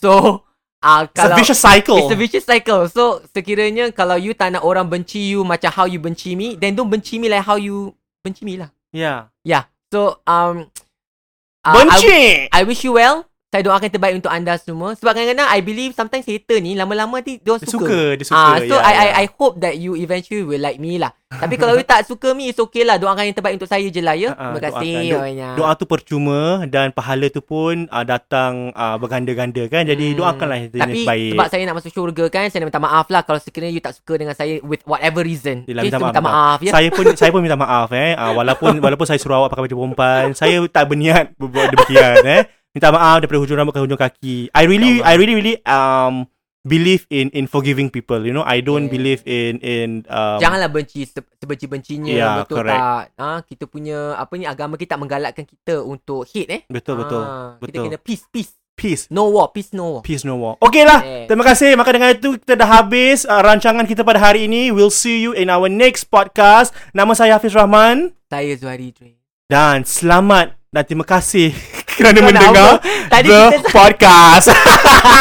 So 0.00 0.44
uh, 0.84 1.08
It's 1.08 1.20
a 1.20 1.28
kalau 1.28 1.36
vicious 1.36 1.60
cycle. 1.60 1.98
It's 2.00 2.12
a 2.12 2.16
vicious 2.16 2.46
cycle. 2.48 2.88
So 2.88 3.20
sekiranya 3.32 3.92
kalau 3.96 4.16
you 4.16 4.32
tak 4.36 4.56
nak 4.56 4.64
orang 4.64 4.88
benci 4.88 5.32
you 5.32 5.44
macam 5.44 5.72
how 5.72 5.84
you 5.88 6.00
benci 6.00 6.36
me, 6.36 6.56
then 6.56 6.76
don't 6.76 6.88
benci 6.88 7.20
me 7.20 7.28
like 7.32 7.44
how 7.44 7.56
you 7.56 7.96
benci 8.24 8.44
me 8.44 8.60
lah. 8.60 8.72
Yeah. 8.92 9.32
Yeah. 9.44 9.68
So 9.92 10.20
um 10.24 10.68
uh, 11.68 11.72
I, 11.72 11.84
Benci. 11.84 12.20
I 12.48 12.64
wish 12.64 12.80
you 12.84 12.96
well. 12.96 13.29
Saya 13.50 13.66
doakan 13.66 13.90
terbaik 13.90 14.14
untuk 14.14 14.30
anda 14.30 14.54
semua. 14.56 14.94
Sebab 14.94 15.10
kadang-kadang 15.10 15.50
I 15.50 15.58
believe 15.58 15.90
sometimes 15.90 16.22
hater 16.22 16.62
ni 16.62 16.78
lama-lama 16.78 17.18
ni 17.18 17.36
dia 17.36 17.58
Dia 17.58 17.66
suka. 17.66 17.82
suka, 17.82 18.00
dia 18.14 18.22
suka. 18.24 18.38
Ah, 18.38 18.56
so 18.60 18.70
yeah, 18.70 18.78
I, 18.80 18.92
yeah. 18.92 19.02
I 19.02 19.08
I 19.16 19.34
hope 19.34 19.58
that 19.58 19.74
you 19.74 19.98
eventually 19.98 20.46
will 20.46 20.60
like 20.60 20.78
me 20.78 20.96
lah. 20.96 21.10
Tapi 21.28 21.54
kalau 21.56 21.74
you 21.74 21.82
tak 21.82 22.02
suka 22.04 22.30
me, 22.30 22.46
it's 22.46 22.58
okay 22.60 22.82
lah. 22.82 22.94
Doakan 22.94 23.22
yang 23.24 23.34
terbaik 23.34 23.54
untuk 23.54 23.66
saya 23.66 23.82
je 23.84 23.98
lah 23.98 24.14
ya. 24.14 24.30
Ah, 24.32 24.50
Terima 24.50 24.60
kasih 24.64 24.94
doakan. 25.08 25.22
banyak. 25.24 25.54
Doa 25.56 25.70
tu 25.74 25.84
percuma 25.84 26.40
dan 26.64 26.86
pahala 26.90 27.26
tu 27.26 27.38
pun 27.40 27.74
uh, 27.86 28.04
datang 28.04 28.70
uh, 28.70 28.94
berganda-ganda 28.96 29.66
kan. 29.66 29.82
Jadi 29.84 30.06
Hmm. 30.08 30.18
doakanlah 30.20 30.56
yang 30.56 30.70
Tapi 30.70 31.02
baik. 31.02 31.30
sebab 31.34 31.46
saya 31.48 31.62
nak 31.64 31.76
masuk 31.76 31.90
syurga 31.92 32.24
kan, 32.28 32.46
saya 32.46 32.62
nak 32.62 32.68
minta 32.68 32.78
maaf 32.80 33.06
lah 33.08 33.22
kalau 33.24 33.38
sekiranya 33.38 33.70
you 33.72 33.80
tak 33.80 33.94
suka 33.94 34.14
dengan 34.14 34.34
saya 34.34 34.58
with 34.60 34.82
whatever 34.84 35.22
reason. 35.22 35.66
Yelah, 35.66 35.82
Okay, 35.82 35.90
minta 35.90 35.98
so 35.98 36.02
maaf, 36.02 36.14
minta 36.14 36.22
minta 36.22 36.30
maaf 36.30 36.58
ya. 36.60 36.70
Saya 36.70 36.88
pun 36.88 37.04
saya 37.16 37.30
pun 37.30 37.40
minta 37.40 37.58
maaf 37.58 37.90
eh. 37.90 38.10
Uh, 38.12 38.30
walaupun 38.32 38.78
walaupun 38.78 39.06
saya 39.06 39.18
suruh 39.18 39.38
awak 39.40 39.50
pakai 39.50 39.66
baju 39.66 39.74
perempuan, 39.76 40.24
saya 40.34 40.54
tak 40.66 40.86
berniat 40.86 41.34
berbuat 41.34 41.66
demikian 41.72 42.22
eh. 42.28 42.42
Minta 42.70 42.88
maaf 42.88 43.18
daripada 43.18 43.38
hujung 43.38 43.56
rambut 43.56 43.74
ke 43.74 43.80
hujung 43.80 43.98
kaki. 43.98 44.36
I 44.50 44.62
really 44.64 45.02
I 45.02 45.18
really 45.18 45.34
really 45.34 45.56
um 45.66 46.30
believe 46.60 47.02
in 47.08 47.26
in 47.32 47.44
forgiving 47.44 47.88
people. 47.88 48.20
You 48.20 48.30
know, 48.30 48.44
I 48.44 48.60
don't 48.60 48.86
Yeah. 48.86 48.94
believe 48.94 49.20
in 49.24 49.58
in 49.58 49.88
um, 50.06 50.38
Janganlah 50.38 50.70
benci 50.70 51.02
se- 51.02 51.24
sebenci-bencinya 51.36 52.12
Ya, 52.12 52.30
betul 52.44 52.62
correct. 52.62 52.78
tak? 52.78 53.02
Ha, 53.16 53.28
kita 53.42 53.64
punya 53.64 54.14
apa 54.14 54.32
ni 54.36 54.44
agama 54.44 54.76
kita 54.76 54.94
tak 54.94 55.00
menggalakkan 55.02 55.42
kita 55.42 55.82
untuk 55.82 56.22
hate 56.24 56.50
eh. 56.50 56.62
betul 56.66 57.00
betul. 57.00 57.22
Ah, 57.22 57.58
Kita 57.58 57.66
betul. 57.74 57.84
kena 57.88 57.98
peace 57.98 58.26
peace. 58.28 58.52
Peace. 58.80 59.12
No 59.12 59.28
war, 59.28 59.52
peace 59.52 59.76
no 59.76 59.98
war. 59.98 60.00
Peace 60.00 60.24
no 60.24 60.40
war. 60.40 60.56
Okay 60.56 60.88
lah. 60.88 61.04
Yeah. 61.04 61.28
Terima 61.28 61.44
kasih. 61.44 61.76
Maka 61.76 61.92
dengan 61.92 62.16
itu 62.16 62.40
kita 62.40 62.56
dah 62.56 62.80
habis 62.80 63.28
uh, 63.28 63.36
rancangan 63.36 63.84
kita 63.84 64.00
pada 64.00 64.16
hari 64.16 64.48
ini. 64.48 64.72
We'll 64.72 64.88
see 64.88 65.20
you 65.20 65.36
in 65.36 65.52
our 65.52 65.68
next 65.68 66.08
podcast. 66.08 66.72
Nama 66.92 67.12
saya 67.12 67.36
Hafiz 67.36 67.52
Rahman 67.52 68.16
Saya 68.24 68.56
Zuhari 68.56 68.94
Dre. 68.94 69.20
dan 69.52 69.84
selamat 69.84 70.56
dan 70.70 70.82
terima 70.86 71.04
kasih 71.04 71.52
kerana 72.00 72.20
mendengar 72.24 72.80
Tadi 73.12 73.28
The 73.28 73.42
kita... 73.60 73.68
Podcast. 73.68 74.46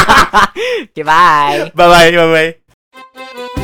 okay, 0.95 1.03
bye. 1.03 1.67
Bye-bye. 1.75 2.09
Bye-bye. 2.15 3.58